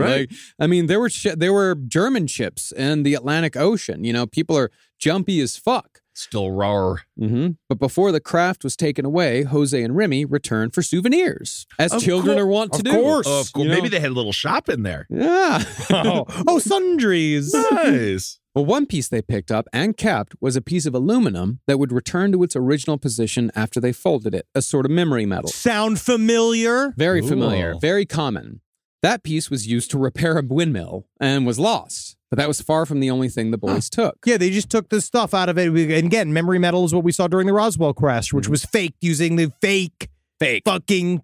[0.00, 0.30] Right.
[0.30, 4.04] Like, I mean, there were shi there were German ships in the Atlantic Ocean.
[4.04, 6.00] You know, people are jumpy as fuck.
[6.14, 6.96] Still raw.
[7.18, 11.94] hmm But before the craft was taken away, Jose and Remy returned for souvenirs, as
[11.94, 12.90] Of children cour- are wont to of do.
[12.90, 13.26] course.
[13.26, 13.64] Of course.
[13.64, 13.74] You know?
[13.76, 15.06] Maybe they had a little shop in there.
[15.08, 15.64] Yeah.
[15.90, 17.54] oh, oh, sundries.
[17.54, 18.38] Nice.
[18.54, 21.90] Well, one piece they picked up and kept was a piece of aluminum that would
[21.92, 25.48] return to its original position after they folded it, a sort of memory metal.
[25.48, 26.92] Sound familiar?
[26.98, 28.60] Very familiar, very common.
[29.02, 32.86] That piece was used to repair a windmill and was lost, but that was far
[32.86, 34.16] from the only thing the boys took.
[34.24, 35.72] Yeah, they just took the stuff out of it.
[35.72, 38.64] We- And again, memory metal is what we saw during the Roswell crash, which was
[38.64, 40.62] fake using the fake, Fake.
[40.64, 41.22] fucking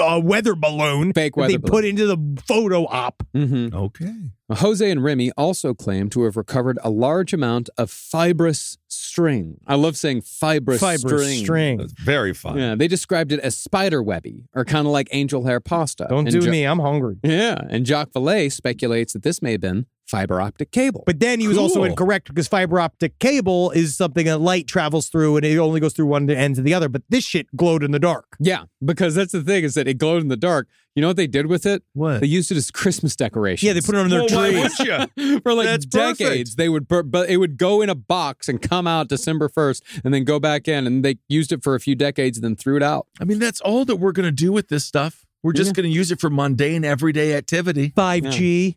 [0.00, 3.22] uh, weather balloon Fake that weather they put into the photo op.
[3.34, 3.74] Mm-hmm.
[3.76, 4.14] Okay.
[4.56, 9.58] Jose and Reme also claim to have recovered a large amount of fibrous string.
[9.66, 11.44] I love saying fibrous, Fibrous string.
[11.44, 11.78] string.
[11.78, 12.58] That's very fun.
[12.58, 16.06] Yeah, they described it as spider webby or kind of like angel hair pasta.
[16.08, 16.64] Don't And do Jo- me.
[16.64, 17.16] I'm hungry.
[17.22, 21.04] Yeah, and Jacques Vallée speculates that this may have been fiber optic cable.
[21.06, 25.08] But then he was also incorrect because fiber optic cable is something that light travels
[25.08, 26.88] through and it only goes through one end to the other.
[26.88, 28.36] But this shit glowed in the dark.
[28.40, 30.66] yeah, because that's the thing is that it glowed in the dark.
[30.96, 31.84] You know what they did with it?
[31.92, 32.20] What?
[32.20, 33.66] They used it as Christmas decorations.
[33.66, 34.68] Yeah, they put it on their Well,
[35.08, 35.40] tree.
[35.44, 36.18] for like That's decades.
[36.20, 36.56] perfect.
[36.56, 39.84] They would, bur- but it would go in a box and come out December first,
[40.04, 42.56] and then go back in, and they used it for a few decades, and then
[42.56, 43.06] threw it out.
[43.20, 45.24] I mean, that's all that we're going to do with this stuff.
[45.44, 45.74] We're just Yeah.
[45.74, 47.90] going to use it for mundane, everyday activity.
[47.96, 48.76] 5G.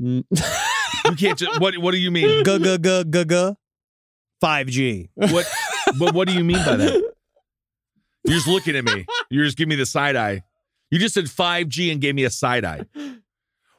[0.00, 0.24] Mm.
[1.04, 1.60] You can't just.
[1.60, 2.42] What What do you mean?
[2.44, 3.54] G g g g g.
[4.42, 5.08] 5G.
[5.14, 5.46] What?
[5.98, 6.94] But what do you mean by that?
[8.24, 9.04] You're just looking at me.
[9.30, 10.42] You're just giving me the side eye.
[10.90, 12.82] You just said 5G and gave me a side eye.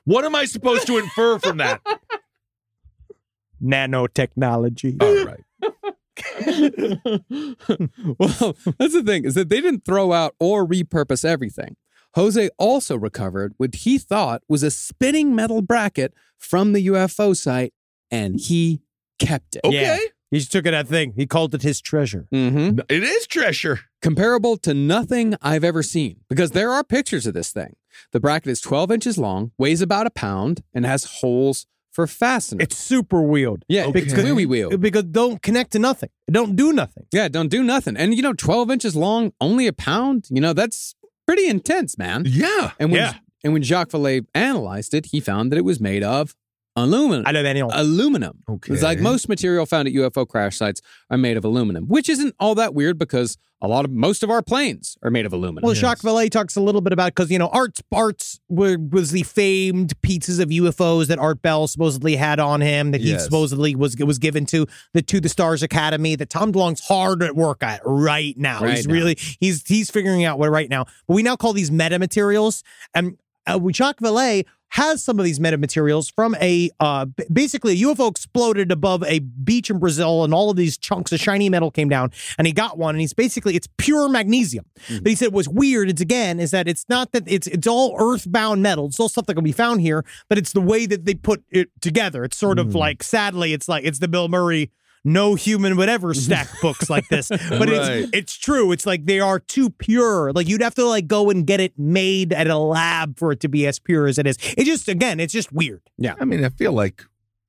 [0.03, 1.81] What am I supposed to infer from that?
[3.63, 5.01] Nanotechnology.
[5.01, 5.43] All right.
[8.19, 11.75] well, that's the thing is that they didn't throw out or repurpose everything.
[12.13, 17.73] Jose also recovered what he thought was a spinning metal bracket from the UFO site,
[18.09, 18.81] and he
[19.19, 19.61] kept it.
[19.65, 19.81] Okay.
[19.81, 19.97] Yeah.
[20.35, 21.13] He just took it that thing.
[21.15, 22.27] He called it his treasure.
[22.33, 22.79] Mm-hmm.
[22.89, 23.79] It is treasure.
[24.01, 27.75] Comparable to nothing I've ever seen, because there are pictures of this thing.
[28.11, 32.61] The bracket is 12 inches long, weighs about a pound, and has holes for fastening.
[32.61, 33.63] It's super weird.
[33.69, 34.01] yeah, Okay.
[34.01, 34.77] it's wheelie wheel.
[34.77, 36.09] Because don't connect to nothing.
[36.29, 37.05] Don't do nothing.
[37.13, 37.95] Yeah, don't do nothing.
[37.95, 42.23] And you know, 12 inches long, only a pound, you know, that's pretty intense, man.
[42.27, 42.71] Yeah.
[42.79, 43.13] And when Yeah.
[43.45, 46.35] and when Jacques Vallée analyzed it, he found that it was made of
[46.75, 47.23] aluminum.
[47.25, 48.43] I don't aluminum.
[48.49, 48.73] Okay.
[48.73, 52.35] It's like most material found at UFO crash sites are made of aluminum, which isn't
[52.39, 55.65] all that weird because a lot of most of our planes are made of aluminum.
[55.65, 59.11] Well, Jacques Vallée talks a little bit about because you know Art's Art's were, was
[59.11, 63.23] the famed pieces of UFOs that Art Bell supposedly had on him that he Yes.
[63.23, 67.35] supposedly was was given to the to the Stars Academy that Tom DeLonge's hard at
[67.35, 68.59] work at right now.
[68.61, 68.93] Right he's now.
[68.93, 70.85] really he's he's figuring out what right now.
[71.07, 72.61] But we now call these metamaterials,
[72.93, 73.17] and
[73.47, 78.71] uh, Jacques Vallée has some of these metamaterials from a uh, basically a UFO exploded
[78.71, 82.11] above a beach in Brazil, and all of these chunks of shiny metal came down,
[82.37, 84.65] and he got one, and he's basically it's pure magnesium.
[84.89, 87.95] But he said what's weird is again is that it's not that it's it's all
[87.99, 88.87] earthbound metal.
[88.87, 91.43] It's all stuff that can be found here, but it's the way that they put
[91.49, 92.23] it together.
[92.23, 94.71] It's sort of like sadly, it's like it's the Bill Murray.
[95.07, 97.39] No human would ever stack books like this, but
[97.69, 97.69] Right.
[97.69, 98.71] it's it's true.
[98.71, 100.33] It's like they are too pure.
[100.33, 103.39] Like you'd have to like go and get it made at a lab for it
[103.41, 104.37] to be as pure as it is.
[104.57, 105.81] It just again, it's just weird.
[105.97, 106.15] Yeah.
[106.19, 107.03] I mean, I feel like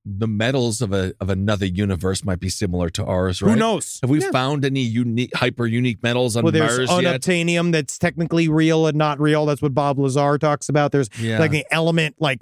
[0.08, 3.50] the metals of a of another universe might be similar to ours, right?
[3.52, 3.98] Who knows?
[4.02, 4.30] Have we Yeah.
[4.30, 7.20] found any unique, hyper unique metals on Well, there's Mars yet?
[7.20, 9.46] unobtainium that's technically real and not real.
[9.46, 10.92] That's what Bob Lazar talks about.
[10.92, 11.40] There's Yeah.
[11.40, 12.38] like an element like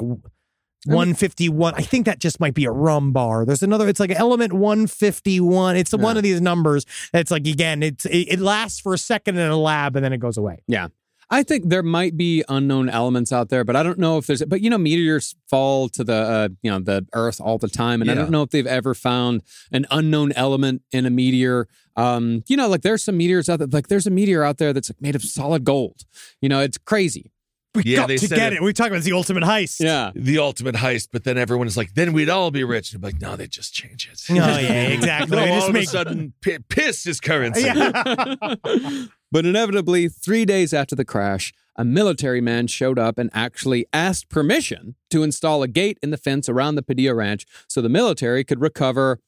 [0.86, 1.74] 151.
[1.74, 3.44] I think that just might be a rum bar.
[3.44, 5.76] There's another, it's like element 151.
[5.76, 6.86] It's one of these numbers.
[7.12, 10.12] It's like, again, it's it, it lasts for a second in a lab and then
[10.12, 10.62] it goes away.
[10.66, 10.88] Yeah.
[11.30, 14.44] I think there might be unknown elements out there, but I don't know if there's.
[14.44, 18.02] But you know, meteors fall to the uh, you know the Earth all the time,
[18.02, 21.66] and I don't know if they've ever found an unknown element in a meteor.
[21.96, 23.68] Um, you know, like there's some meteors out there.
[23.68, 26.02] Like there's a meteor out there that's like made of solid gold.
[26.40, 27.32] You know, it's crazy.
[27.74, 28.62] We Yeah, got they to get it- it.
[28.62, 29.80] We talk about the ultimate heist.
[29.80, 30.12] Yeah.
[30.14, 32.92] The ultimate heist, but then everyone is like, then we'd all be rich.
[32.92, 34.22] And I'm like, no, they just change it.
[34.30, 35.36] Oh, yeah, exactly.
[35.36, 37.62] no, They all just of make- a sudden, pi- piss is currency.
[37.62, 38.54] Yeah.
[39.32, 44.28] But inevitably, three days after the crash, a military man showed up and actually asked
[44.28, 48.44] permission to install a gate in the fence around the Padilla Ranch so the military
[48.44, 49.18] could recover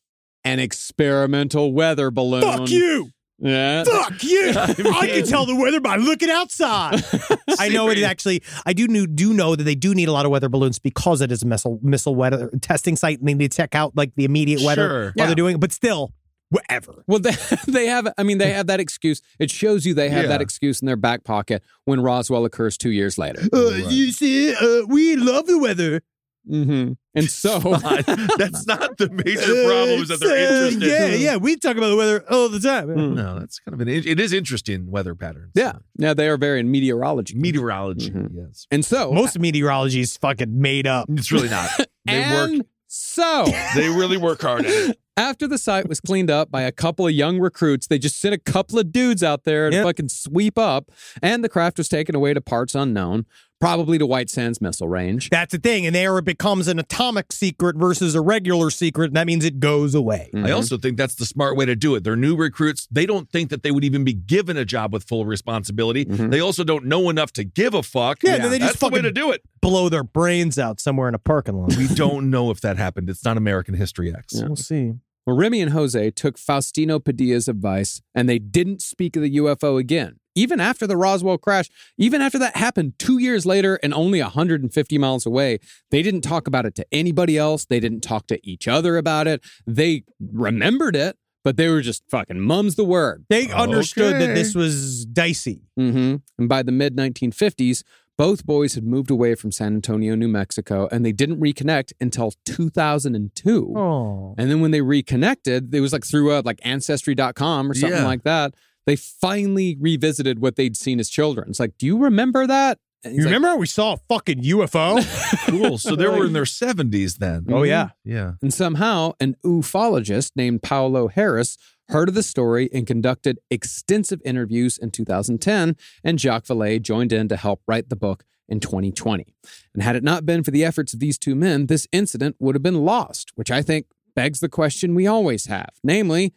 [0.44, 2.42] an experimental weather balloon.
[2.42, 3.10] Fuck you.
[3.38, 3.84] Yeah.
[3.84, 4.50] Fuck you.
[4.56, 7.02] I can tell the weather by looking outside.
[7.58, 10.24] I know it actually, I do knew, do know that they do need a lot
[10.24, 13.50] of weather balloons because it is a missile, missile weather testing site and they need
[13.52, 15.02] to check out like the immediate weather Sure.
[15.04, 15.26] while Yeah.
[15.26, 15.60] they're doing it.
[15.60, 16.12] But still,
[16.48, 17.04] whatever.
[17.06, 17.32] Well, they,
[17.68, 19.20] they have, I mean, they have that excuse.
[19.38, 20.28] It shows you they have Yeah.
[20.28, 23.42] that excuse in their back pocket when Roswell occurs two years later.
[23.52, 26.00] Uh, You see, uh, we love the weather.
[26.48, 27.58] Hmm And so,
[28.38, 30.30] That's not the major problem is that they're
[30.64, 30.82] Uh, interested.
[30.88, 33.14] Yeah, yeah, we talk about the weather all the time.
[33.14, 35.52] No, that's kind of an, it is interesting weather patterns.
[35.54, 37.34] yeah, yeah, they are very in meteorology.
[37.36, 38.30] Meteorology, Mhm.
[38.34, 38.66] yes.
[38.70, 41.06] And so, Most meteorology is fucking made up.
[41.10, 41.70] It's really not.
[42.06, 44.98] They and work, so, they really work hard at it.
[45.16, 48.32] after the site was cleaned up by a couple of young recruits, they just sent
[48.32, 49.84] a couple of dudes out there to Yep.
[49.86, 53.26] fucking sweep up, and the craft was taken away to parts unknown,
[53.60, 55.30] probably to White Sands Missile Range.
[55.30, 55.86] That's the thing.
[55.86, 59.06] And there it becomes an atomic secret versus a regular secret.
[59.06, 60.30] And that means it goes away.
[60.34, 60.46] Mm-hmm.
[60.46, 62.04] I also think that's the smart way to do it.
[62.04, 62.86] They're new recruits.
[62.90, 66.04] They don't think that they would even be given a job with full responsibility.
[66.04, 68.22] They also don't know enough to give a fuck.
[68.22, 69.42] Yeah, then they just that's the way to do it.
[69.60, 71.76] Blow their brains out somewhere in a parking lot.
[71.76, 73.10] We don't know if that happened.
[73.10, 74.34] It's not American History X.
[74.34, 74.46] Yeah.
[74.46, 74.94] We'll see.
[75.26, 79.78] Well, Reme and Jose took Faustino Padilla's advice and they didn't speak of the UFO
[79.78, 80.20] again.
[80.36, 84.98] Even after the Roswell crash, even after that happened two years later and only 150
[84.98, 85.58] miles away,
[85.90, 87.64] they didn't talk about it to anybody else.
[87.64, 89.42] They didn't talk to each other about it.
[89.66, 93.24] They remembered it, but they were just fucking mum's the word.
[93.30, 95.62] They understood that this was dicey.
[95.74, 97.82] hmm And by the mid 1950s,
[98.18, 102.32] both boys had moved away from San Antonio, New Mexico, and they didn't reconnect until
[102.44, 103.74] 2002.
[103.76, 104.34] Oh.
[104.38, 108.06] And then when they reconnected, it was like through a, like ancestry.com or something Yeah.
[108.06, 108.54] like that.
[108.86, 111.50] They finally revisited what they'd seen as children.
[111.50, 112.78] It's like, do you remember that?
[113.04, 115.02] And he's You like, remember how we saw a fucking UFO?
[115.46, 115.78] Cool.
[115.78, 117.46] So they were in their 70s then.
[117.50, 117.84] oh, yeah.
[117.84, 118.10] Mm-hmm.
[118.10, 118.32] Yeah.
[118.42, 121.56] And somehow an ufologist named Paola Harris
[121.88, 125.76] heard of the story and conducted extensive interviews in 2010.
[126.02, 129.34] And Jacques Vallée joined in to help write the book in 2020.
[129.72, 132.54] And had it not been for the efforts of these two men, this incident would
[132.56, 133.86] have been lost, which I think
[134.16, 136.32] begs the question we always have namely,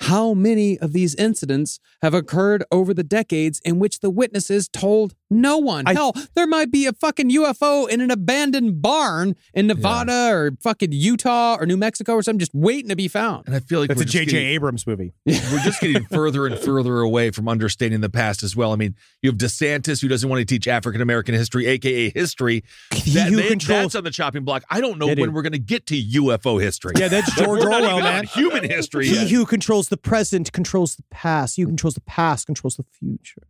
[0.00, 5.14] how many of these incidents have occurred over the decades in which the witnesses told
[5.30, 5.86] no one?
[5.86, 10.52] I- Hell, there might be a fucking UFO in an abandoned barn in Nevada or
[10.60, 13.46] fucking Utah or New Mexico or something just waiting to be found.
[13.46, 14.36] And I feel like That's we're a J.J.
[14.36, 15.12] Abrams movie.
[15.26, 18.72] we're just getting further and further away from understanding the past as well.
[18.72, 22.64] I mean, you have DeSantis who doesn't want to teach African American history, aka history.
[22.94, 24.64] He That, who they- controls- that's on the chopping block.
[24.70, 25.20] I don't know Yeah, dude.
[25.22, 26.94] when we're going to get to UFO history.
[26.98, 28.24] Yeah, that's George Orwell, man.
[28.24, 29.06] Human history.
[29.06, 29.28] He yet.
[29.30, 31.56] who controls the present controls the past.
[31.56, 33.42] He who controls the past controls the future.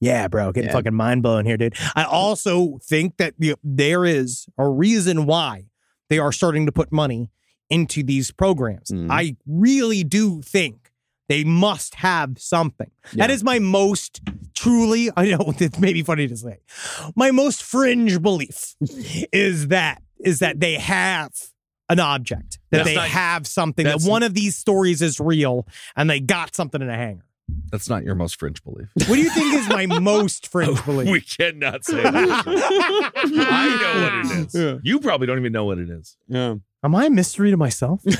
[0.00, 0.74] Yeah, bro, getting Yeah.
[0.76, 1.74] fucking mind blown here, dude.
[1.94, 5.66] I also think that there is a reason why
[6.08, 7.30] they are starting to put money
[7.68, 8.90] into these programs.
[8.90, 9.08] Mhm.
[9.10, 10.90] I really do think
[11.28, 12.90] they must have something.
[13.14, 13.34] That Yeah.
[13.34, 14.20] is my most
[14.54, 16.58] truly, I know it's maybe funny to say,
[17.14, 18.74] my most fringe belief
[19.32, 21.30] is that is that they have
[21.88, 25.66] an object, that That's they not- have something, that one of these stories is real
[25.96, 27.24] and they got something in a hangar.
[27.70, 28.88] That's not your most fringe belief.
[28.94, 31.08] What do you think is my most fringe belief?
[31.08, 32.14] we cannot say that.
[33.16, 34.80] I know what it is.
[34.82, 36.16] You probably don't even know what it is.
[36.28, 36.56] Yeah.
[36.82, 38.02] Am I a mystery to myself?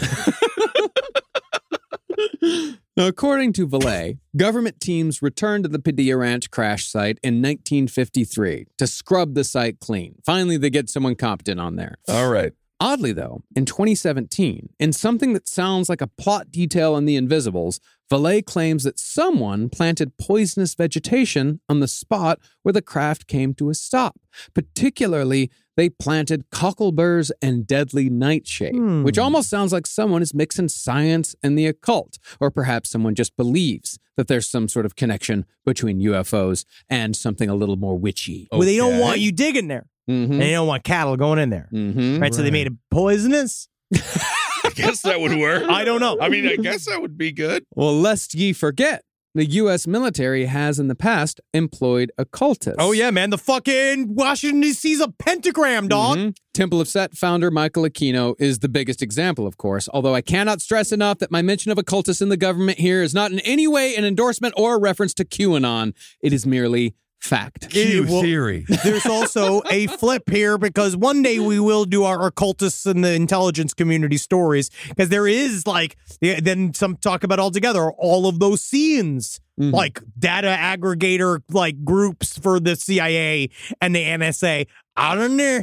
[2.96, 8.66] Now, according to Vallée, government teams returned to the Padilla Ranch crash site in 1953
[8.76, 10.16] to scrub the site clean.
[10.24, 11.94] Finally, they get someone competent on there.
[12.08, 12.52] All right.
[12.82, 17.78] Oddly, though, in 2017, in something that sounds like a plot detail in The Invisibles,
[18.10, 23.68] Vallée claims that someone planted poisonous vegetation on the spot where the craft came to
[23.68, 24.18] a stop.
[24.54, 29.02] Particularly, they planted cockleburs and deadly nightshade, Hmm.
[29.02, 33.36] which almost sounds like someone is mixing science and the occult, or perhaps someone just
[33.36, 38.48] believes that there's some sort of connection between UFOs and something a little more witchy.
[38.50, 39.86] Well, they don't want you digging there.
[40.10, 40.32] Mm-hmm.
[40.32, 41.68] and they don't want cattle going in there.
[41.72, 42.18] Mm-hmm.
[42.20, 43.68] Right, so they made it poisonous.
[43.94, 45.64] I guess that would work.
[45.68, 46.18] I don't know.
[46.20, 47.64] I mean, I guess that would be good.
[47.74, 49.02] Well, lest ye forget,
[49.34, 49.86] the U.S.
[49.86, 52.76] military has in the past employed occultists.
[52.80, 56.18] Oh yeah, man, the fucking Washington D.C.'s a pentagram, dog.
[56.18, 56.36] Mhm.
[56.52, 60.60] Temple of Set founder Michael Aquino is the biggest example, of course, although I cannot
[60.60, 63.68] stress enough that my mention of occultists in the government here is not in any
[63.68, 65.94] way an endorsement or a reference to QAnon.
[66.20, 67.70] It is merely fact.
[67.70, 68.64] Q well- theory.
[68.84, 73.12] There's also a flip here because one day we will do our occultists and the
[73.12, 78.62] intelligence community stories because there is like then some talk about altogether all of those
[78.62, 79.72] scenes Mhm.
[79.74, 83.50] like data aggregator like groups for the CIA
[83.82, 84.66] and the NSA.
[84.96, 85.60] I don't know.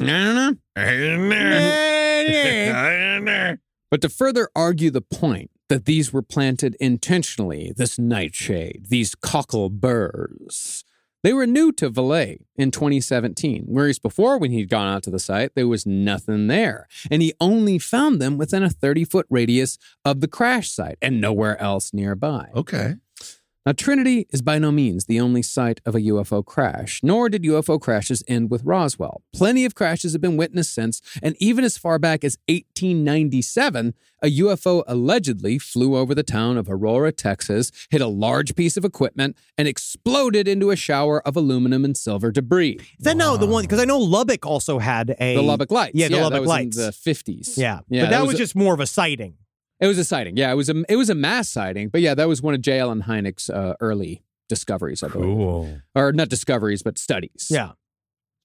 [0.00, 0.56] I
[3.14, 3.56] don't know.
[3.90, 9.70] But to further argue the point that these were planted intentionally, this nightshade, these cockle
[9.70, 10.84] burrs,
[11.22, 15.18] they were new to Vallée in 2017, whereas before, when he'd gone out to the
[15.18, 16.88] site, there was nothing there.
[17.10, 21.20] And he only found them within a 30 foot radius of the crash site and
[21.20, 22.48] nowhere else nearby.
[22.54, 22.94] Okay.
[23.70, 27.44] Now, Trinity is by no means the only site of a UFO crash, nor did
[27.44, 29.22] UFO crashes end with Roswell.
[29.32, 33.94] Plenty of crashes have been witnessed since, and even as far back as 1897,
[34.24, 38.84] a UFO allegedly flew over the town of Aurora, Texas, hit a large piece of
[38.84, 42.72] equipment, and exploded into a shower of aluminum and silver debris.
[42.98, 43.62] Is that now the one?
[43.62, 45.94] Because I know Lubbock also had a The Lubbock Lights.
[45.94, 46.76] Yeah, the that Lubbock was Lights.
[46.76, 47.56] in the 50s.
[47.56, 49.36] yeah, Yeah, but that, that was, was a- just more of a sighting.
[49.80, 50.36] It was a sighting.
[50.36, 51.88] Yeah, it was a it was a mass sighting.
[51.88, 52.78] But yeah, that was one of J.
[52.80, 55.78] Allen Hynek's uh, early discoveries, I believe, Cool.
[55.94, 57.48] or not discoveries, but studies.
[57.50, 57.72] Yeah.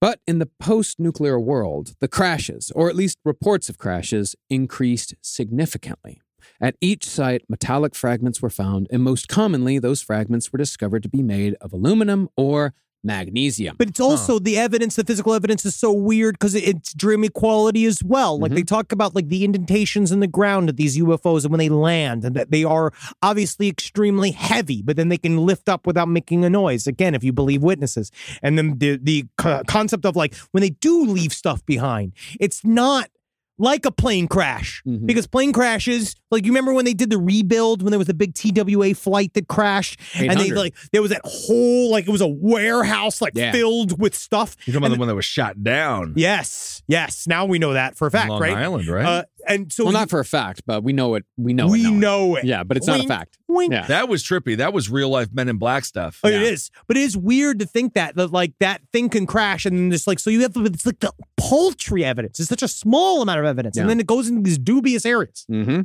[0.02, 6.22] But in the post-nuclear world, the crashes, or at least reports of crashes, increased significantly.
[6.62, 11.10] At each site, metallic fragments were found, and most commonly, those fragments were discovered to
[11.10, 12.74] be made of aluminum or
[13.06, 13.76] magnesium.
[13.78, 17.86] But it's also the evidence, the physical evidence is so weird because it's dream equality
[17.86, 18.40] as well.
[18.40, 18.76] Like they mm-hmm.
[18.76, 22.26] talk about like the indentations in the ground of these UFOs and when they land
[22.26, 22.92] and that they are
[23.22, 26.88] obviously extremely heavy, but then they can lift up without making a noise.
[26.88, 28.12] Again, if you believe witnesses.
[28.42, 32.66] And then the, the co- concept of like when they do leave stuff behind, it's
[32.66, 33.10] not
[33.58, 35.06] like a plane crash Mhm.
[35.06, 38.14] because plane crashes like you remember when they did the rebuild when there was a
[38.14, 42.20] big TWA flight that crashed and they like there was that whole like it was
[42.22, 43.52] a warehouse like Yeah.
[43.54, 46.14] filled with stuff You're talking about the one that was shot down.
[46.18, 47.28] Yes, yes.
[47.28, 48.54] Now we know that for a fact, Long right?
[48.58, 49.06] Island, right?
[49.06, 51.26] Uh, and so well, you- not for a fact, but we know it.
[51.38, 51.92] We know we it.
[51.92, 52.46] know it.
[52.46, 53.38] Yeah, but it's not a fact.
[53.48, 53.72] Wink.
[53.74, 53.86] Yeah.
[53.88, 54.58] that was trippy.
[54.58, 56.20] That was real life Men in Black stuff.
[56.24, 59.26] Oh, It is, but it is weird to think that that like that thing can
[59.26, 62.40] crash, and then just like so you have it's like the paltry evidence.
[62.40, 63.82] It's such a small amount of evidence, Yeah.
[63.84, 65.46] and then it goes into these dubious areas.
[65.52, 65.82] Mm-hmm.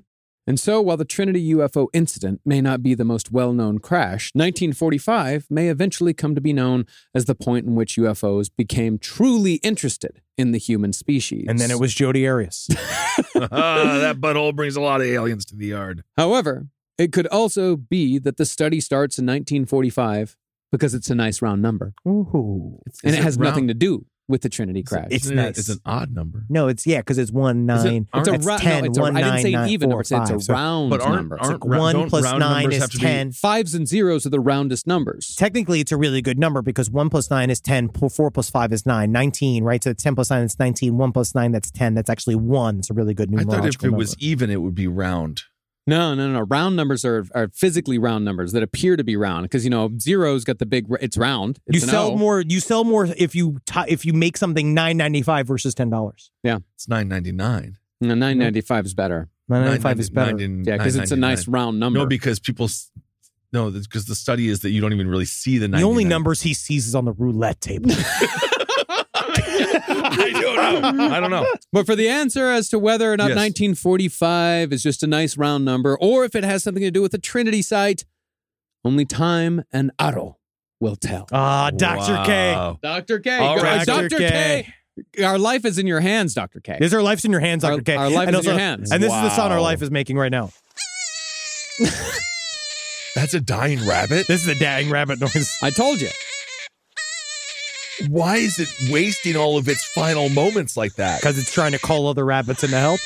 [0.46, 4.30] And so, while the Trinity UFO incident may not be the most well known crash,
[4.34, 9.54] 1945 may eventually come to be known as the point in which UFOs became truly
[9.56, 11.44] interested in the human species.
[11.48, 12.68] And then it was Jody Arias.
[13.52, 16.02] Ah, that butthole brings a lot of aliens to the yard.
[16.16, 16.68] However,
[16.98, 20.36] it could also be that the study starts in 1945
[20.72, 21.92] because it's a nice round number.
[22.06, 23.44] Ooh, and Is it has round?
[23.50, 25.08] nothing to do with the Trinity crash.
[25.10, 25.58] it's Isn't nice.
[25.58, 26.44] It's an odd number.
[26.48, 28.06] no, it's yeah, because it's one Is it- nine.
[28.14, 28.62] it's a it's round.
[28.62, 28.84] ten.
[28.84, 30.00] no, it's a, one, I didn't say nine, even four, number.
[30.02, 30.36] It's, it's five.
[30.36, 31.38] a So round But aren't- number.
[31.40, 33.32] Aren't like ra- one don't plus round nine is have to be- ten.
[33.32, 35.34] fives and zeros are the roundest numbers.
[35.36, 38.72] Technically, it's a really good number because 1 plus 9 is 10, 4 plus 5
[38.72, 39.82] is 9, 19, right?
[39.82, 41.94] So 10 plus 9 is 19, 1 plus 9, that's 10.
[41.94, 42.78] That's actually 1.
[42.78, 45.42] It's a really good I thought if it was even, it would be round.
[45.86, 46.40] No, no, no.
[46.40, 49.90] Round numbers are, are physically round numbers that appear to be round because you know
[49.98, 50.86] zero's got the big.
[51.00, 51.58] It's round.
[51.66, 52.16] It's You sell O.
[52.16, 52.40] more.
[52.42, 55.90] You sell more if you ti if you make something nine ninety five versus ten
[55.90, 56.30] dollars.
[56.42, 57.76] Yeah, it's nine ninety nine.
[58.00, 59.28] No, Nine ninety five is better.
[59.48, 60.38] Nine ninety five is better.
[60.38, 61.98] Yeah, because it's a nice round number.
[61.98, 62.66] No, because people.
[62.66, 62.90] s-
[63.52, 65.66] No, because the study is that you don't even really see the.
[65.66, 67.90] The only numbers he sees is on the roulette table.
[69.88, 71.04] I don't know.
[71.10, 71.46] I don't know.
[71.72, 73.36] But for the answer as to whether or not Yes.
[73.36, 77.12] 1945 is just a nice round number or if it has something to do with
[77.12, 78.04] the Trinity site,
[78.84, 80.36] only time and AARO
[80.80, 81.26] will tell.
[81.32, 82.52] Ah, Doctor K.
[82.52, 82.78] Wow.
[82.82, 83.18] Dr.
[83.18, 83.38] K.
[83.38, 83.86] All Go- right.
[83.86, 84.08] Dr.
[84.08, 84.18] Dr.
[84.28, 84.74] K.
[85.24, 86.60] Our life is in your hands, Dr.
[86.60, 86.78] K.
[86.80, 87.96] Is our life's in your hands, Our- Doctor K.
[87.96, 88.90] our life and is in your hands.
[88.90, 89.64] And this is the sound our Wow.
[89.64, 90.50] life is making right now.
[93.16, 94.26] That's a dying rabbit.
[94.28, 95.56] This is a dang rabbit noise.
[95.62, 96.08] I told you.
[98.08, 101.20] Why is it wasting all of its final moments like that?
[101.20, 103.00] Because it's trying to call other rabbits in to help.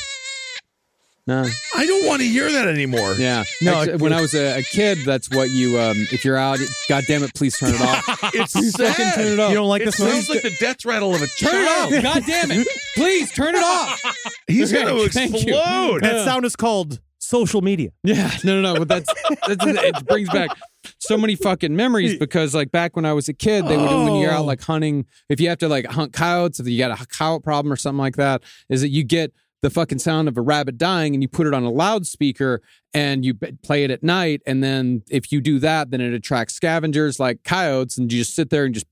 [1.26, 1.42] No.
[1.74, 3.14] I don't want to hear that anymore.
[3.14, 3.44] Yeah.
[3.62, 6.58] No, Actually, when I was a, a kid, that's what you, um, if you're out,
[6.86, 8.20] God damn it, please turn it off.
[8.34, 9.14] It's Please sad.
[9.14, 9.48] turn it off.
[9.50, 10.30] You don't like It this sounds noise?
[10.30, 12.02] like the death rattle of a Turn it off.
[12.02, 12.68] God damn it.
[12.94, 14.02] Please turn it off.
[14.46, 16.02] He's going to explode.
[16.02, 17.90] That sound is called social media.
[18.02, 18.78] Yeah, no, no, no.
[18.84, 19.12] But that's,
[19.46, 20.51] that's it brings back
[20.98, 24.16] so many fucking memories because like back when I was a kid, they would when
[24.20, 24.36] you're Oh.
[24.38, 27.42] out like hunting, if you have to like hunt coyotes, if you got a coyote
[27.42, 29.32] problem or something like that, is that you get
[29.62, 32.60] the fucking sound of a rabbit dying and you put it on a loudspeaker
[32.92, 33.32] and you
[33.62, 37.42] play it at night and then if you do that then it attracts scavengers like
[37.44, 38.84] coyotes and you just sit there and just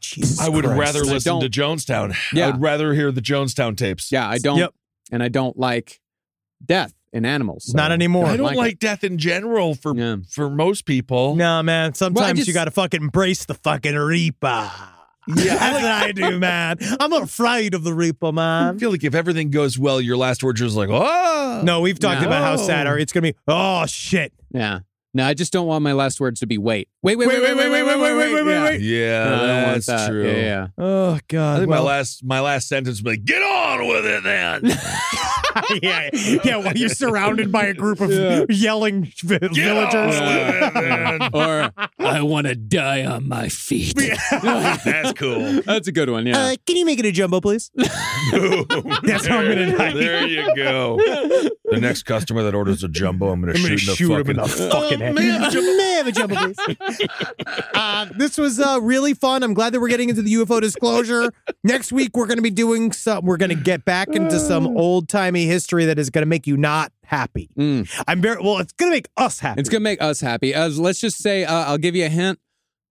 [0.00, 0.78] Jesus I would Christ.
[0.78, 2.14] rather listen to Jonestown.
[2.34, 2.48] Yeah.
[2.48, 4.12] I would rather hear the Jonestown tapes.
[4.12, 4.74] yeah I don't Yep.
[5.10, 6.00] and I don't like
[6.64, 8.26] death in animals so Not anymore.
[8.26, 10.16] I don't like like, death in general for Yeah.
[10.28, 11.36] for most people.
[11.36, 11.94] No, man.
[11.94, 14.70] Sometimes you just- got to fucking embrace the fucking Reaper.
[15.28, 16.78] Yeah, that's what I do, man.
[16.98, 18.74] I'm afraid of the Reaper, man.
[18.74, 21.60] I feel like if everything goes well, your last words are like, oh.
[21.62, 22.26] No, we've talked No.
[22.26, 22.90] about how sad oh.
[22.90, 22.98] are.
[22.98, 23.34] It's gonna be.
[23.46, 24.32] Oh shit.
[24.50, 24.80] yeah
[25.14, 27.56] no I just don't want my last words to be wait wait wait wait wait
[27.56, 28.80] wait wait wait wait wait wait, wait.
[28.80, 30.08] Yeah, No, I don't want that's that.
[30.08, 30.26] true.
[30.26, 30.66] Yeah, yeah.
[30.78, 31.58] Oh I god.
[31.60, 34.78] think well, my last my last sentence would be like, get on with it then.
[35.82, 36.10] yeah,
[36.44, 36.56] yeah.
[36.56, 38.44] While you're surrounded by a group of Yeah.
[38.48, 40.20] yelling vi- Get on villagers.
[40.20, 41.30] with it then.
[41.34, 43.96] or I want to die on my feet.
[44.30, 45.60] That's cool.
[45.62, 46.26] That's a good one.
[46.26, 46.38] Yeah.
[46.38, 47.70] Uh, can you make it a jumbo, please?
[47.76, 49.92] That's how I'm gonna die.
[49.92, 50.98] There you go.
[50.98, 54.36] The next customer that orders a jumbo, I'm gonna I'm gonna shoot, shoot him in
[54.36, 55.14] the fucking head.
[55.14, 55.76] May I have a jumbo?
[55.76, 56.91] May I have a jumbo, please?
[57.74, 59.42] Uh, this was uh, really fun.
[59.42, 61.32] I'm glad that we're getting into the UFO disclosure.
[61.64, 63.24] Next week, we're going to be doing some.
[63.24, 66.46] We're going to get back into some old timey history that is going to make
[66.46, 67.50] you not happy.
[67.58, 67.88] Mm.
[68.06, 68.58] I'm very well.
[68.58, 69.60] It's going to make us happy.
[69.60, 70.54] It's gonna make us happy.
[70.54, 72.38] As let's just say, uh, I'll give you a hint.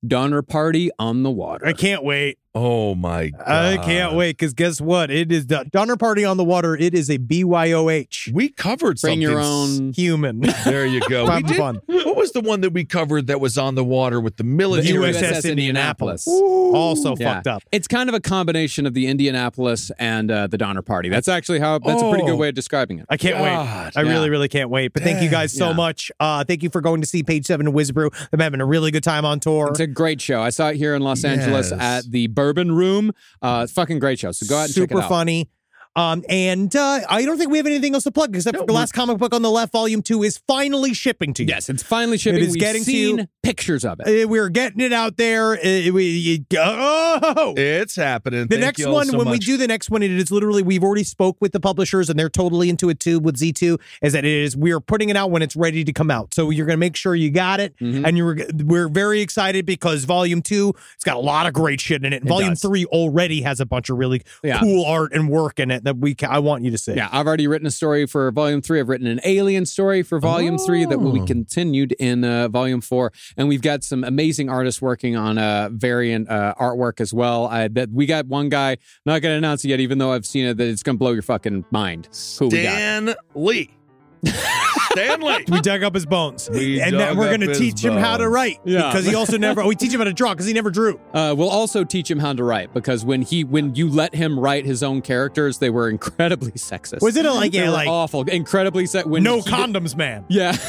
[0.06, 1.66] Donner party on the water.
[1.66, 2.40] I can't wait.
[2.54, 3.48] Oh my god!
[3.48, 5.10] I can't wait because guess what?
[5.10, 6.76] It is the Donner Party on the Water.
[6.76, 9.22] It is a BYOH We covered Bring something.
[9.22, 9.94] your own.
[9.94, 10.42] human.
[10.66, 11.24] There you go.
[11.26, 11.82] we Having did, fun.
[11.88, 15.14] What was the one that we covered that was on the water with the military?
[15.14, 16.28] USS Indianapolis.
[16.28, 17.36] also Yeah.
[17.36, 17.64] fucked up.
[17.72, 21.10] It's kind of a combination of the Indianapolis and uh, the Donner Party.
[21.10, 21.80] That's actually how.
[21.80, 22.38] That's a pretty good Oh.
[22.38, 23.06] way of describing it.
[23.10, 23.44] I can't God.
[23.44, 23.98] wait.
[24.00, 24.12] I Yeah.
[24.12, 24.94] really, really can't wait.
[24.94, 25.74] But thank you guys so Yeah.
[25.76, 26.12] much.
[26.20, 28.10] Uh, thank you for going to see Page Seven of Whizbrew.
[28.34, 29.70] I'm having a really good time on tour.
[29.70, 30.42] It's a great show.
[30.42, 31.80] I saw it here in Los Angeles Yes.
[31.80, 33.12] at the Bourbon Room.
[33.42, 34.32] Uh, fucking great show.
[34.32, 35.10] So go out and check super it out.
[35.10, 35.50] funny.
[35.96, 38.72] Um, and uh, I don't think we have anything else to plug except for the
[38.72, 41.50] last comic book on the left, volume two, is finally shipping to you.
[41.50, 42.40] Yes, it's finally shipping.
[42.40, 43.28] It is We've getting to seen you.
[43.44, 44.24] pictures of it.
[44.24, 45.54] Uh, we're getting it out there.
[45.54, 47.54] Uh, we, oh!
[47.58, 48.44] It's happening.
[48.44, 50.64] The Thank next you one, so when we do the next one, it is literally
[50.64, 53.78] we've already spoke with the publishers and they're totally into it too with Z2.
[54.02, 56.34] Is that it is we are putting it out when it's ready to come out.
[56.34, 58.08] So you're going to make sure you got it, Mhm.
[58.08, 62.06] and you're we're very excited because Volume Two it's got a lot of great shit
[62.06, 62.24] in it.
[62.24, 62.62] It volume does.
[62.62, 64.60] Three already has a bunch of really Yeah.
[64.60, 66.94] cool art and work in it that we ca- I want you to see.
[66.94, 68.80] Yeah, I've already written a story for volume three.
[68.80, 71.26] I've written an alien story for volume three that will be Oh.
[71.26, 73.12] continued in uh, volume four.
[73.38, 77.48] And we've got some amazing artists working on uh, variant uh, artwork as well.
[77.48, 80.26] I bet we got one guy, not going to announce it yet, even though I've
[80.26, 82.08] seen it, that it's going to blow your fucking mind.
[82.40, 82.74] Who we got?
[82.74, 83.70] Stan Lee.
[84.92, 85.46] Stan Lee.
[85.50, 87.84] We dug up his bones, We and that dug we're up going to his teach
[87.84, 88.34] him how to bones.
[88.34, 88.60] write.
[88.66, 88.90] Yeah.
[88.92, 89.66] because he also never.
[89.66, 91.00] We teach him how to draw because he never drew.
[91.14, 94.40] Uh, we'll also teach him how to write because when he when you let him
[94.40, 97.02] write his own characters, they were incredibly sexist.
[97.02, 99.06] Was it a, like They yeah, were like awful, incredibly sexist.
[99.06, 100.26] when no he condoms, man?
[100.30, 100.56] yeah.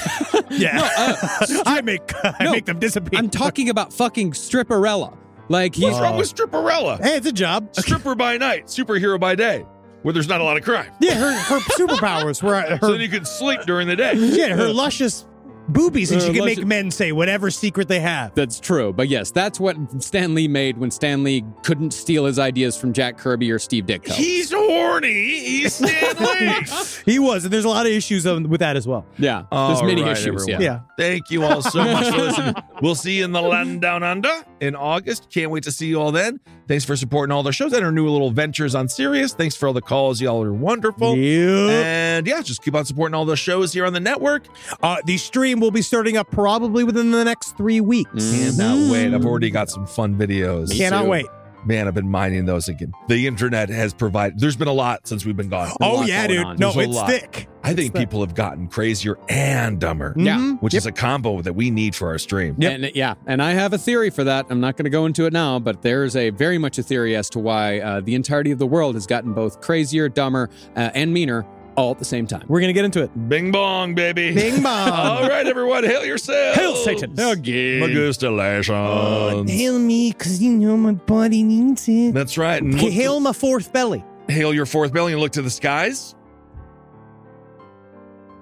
[0.51, 3.19] Yeah, uh, I make I no, make them disappear.
[3.19, 5.17] I'm talking about fucking Stripperella.
[5.49, 7.01] Like he's What's wrong with Stripperella?
[7.03, 7.75] Hey, it's a job.
[7.75, 9.65] Stripper by night, superhero by day,
[10.03, 10.91] where there's not a lot of crime.
[11.01, 12.79] Yeah, her her superpowers were her.
[12.81, 14.13] So then you can sleep during the day.
[14.15, 15.27] yeah, her luscious
[15.69, 18.35] boobies, and Uh, she can make men say whatever secret they have.
[18.35, 18.93] That's true.
[18.93, 22.93] But yes, that's what Stan Lee made when Stan Lee couldn't steal his ideas from
[22.93, 24.11] Jack Kirby or Steve Ditko.
[24.13, 25.13] He's horny.
[25.39, 26.65] He's Stan Lee.
[27.05, 29.05] He was, and there's a lot of issues um, with that as well.
[29.19, 30.47] yeah, All there's many right, issues.
[30.47, 30.61] Yeah.
[30.61, 30.81] Yeah.
[30.97, 32.55] Thank you all so much for listening.
[32.83, 35.31] We'll see you in the land down under in August.
[35.31, 36.41] Can't wait to see you all then.
[36.67, 39.35] Thanks for supporting all the shows and our new little ventures on Sirius.
[39.35, 40.21] Thanks for all the calls.
[40.21, 41.17] Y'all are wonderful.
[41.17, 41.85] Yep.
[41.85, 44.47] And yeah, just keep on supporting all the shows here on the network.
[44.83, 48.33] Uh, the stream will be starting up probably within the next three weeks.
[48.33, 49.15] Cannot wait.
[49.15, 50.77] I've already got some fun videos.
[50.77, 51.09] Cannot too.
[51.09, 51.27] wait.
[51.65, 52.93] Man, I've been mining those again.
[53.09, 55.69] The internet has provided, there's been a lot since we've been gone.
[55.69, 56.45] a Oh yeah, dude.
[56.45, 56.57] on.
[56.57, 57.09] No, There's it's lot.
[57.09, 57.49] thick.
[57.63, 60.39] I think people have gotten crazier and dumber, Yeah.
[60.39, 60.61] Mhm.
[60.61, 62.57] which is a combo that we need for our stream.
[62.59, 62.73] Yep.
[62.73, 64.47] And yeah, and I have a theory for that.
[64.51, 67.15] I'm not going to go into it now, but there's a very much a theory
[67.15, 70.91] as to why uh, the entirety of the world has gotten both crazier, dumber, uh,
[70.95, 72.45] and meaner all at the same time.
[72.49, 73.29] We're gonna get into it.
[73.29, 74.35] Bing bong, baby.
[74.35, 74.89] Bing bong.
[74.91, 76.57] All right, everyone, hail yourself.
[76.57, 77.15] Hail Satan.
[77.15, 78.71] Magustalations.
[78.71, 82.15] Uh, hail me, cause you know my body needs it.
[82.15, 82.63] That's right.
[82.63, 84.05] And Okay, look- hail my fourth belly.
[84.29, 86.15] hail your fourth belly and look to the skies.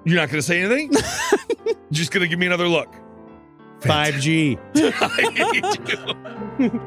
[0.04, 0.90] You're not going to say anything?
[1.66, 2.88] You're just going to give me another look.
[3.80, 4.56] Five G.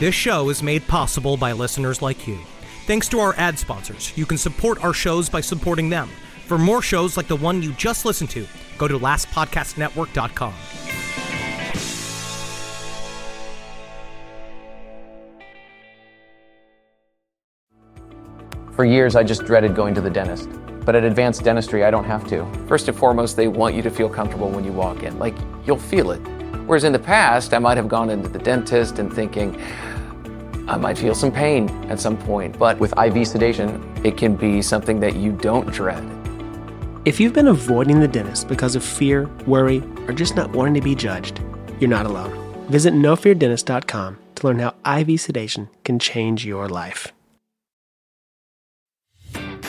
[0.00, 2.38] This show is made possible by listeners like you.
[2.88, 6.08] Thanks to our ad sponsors, you can support our shows by supporting them.
[6.46, 8.46] For more shows like the one you just listened to,
[8.78, 10.54] go to lastpodcastnetwork.com.
[18.72, 20.48] For years, I just dreaded going to the dentist.
[20.86, 22.50] But at Advanced Dentistry, I don't have to.
[22.68, 25.18] First and foremost, they want you to feel comfortable when you walk in.
[25.18, 25.36] Like,
[25.66, 26.20] you'll feel it.
[26.64, 29.60] Whereas in the past, I might have gone into the dentist and thinking,
[30.68, 32.58] I might feel some pain at some point.
[32.58, 36.04] But with IV sedation, it can be something that you don't dread.
[37.04, 40.80] If you've been avoiding the dentist because of fear, worry, or just not wanting to
[40.80, 41.40] be judged,
[41.80, 42.32] you're not alone.
[42.68, 47.12] Visit nofeardentist.com to learn how IV sedation can change your life.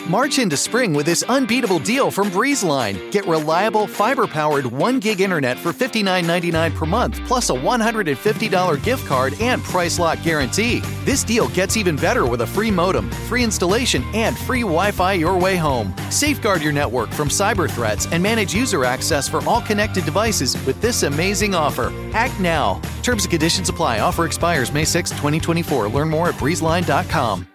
[0.10, 3.12] March into spring with this unbeatable deal from BreezeLine.
[3.12, 9.06] Get reliable, fiber powered 1 gig internet for $59.99 per month, plus a $150 gift
[9.06, 10.80] card and price lock guarantee.
[11.06, 15.14] This deal gets even better with a free modem, free installation, and free Wi Fi
[15.14, 15.94] your way home.
[16.10, 20.82] Safeguard your network from cyber threats and manage user access for all connected devices with
[20.82, 21.94] this amazing offer.
[22.14, 22.82] Act now.
[23.04, 24.00] Terms and conditions apply.
[24.00, 25.88] Offer expires May 6, 2024.
[25.90, 27.46] Learn more at breezeline.com.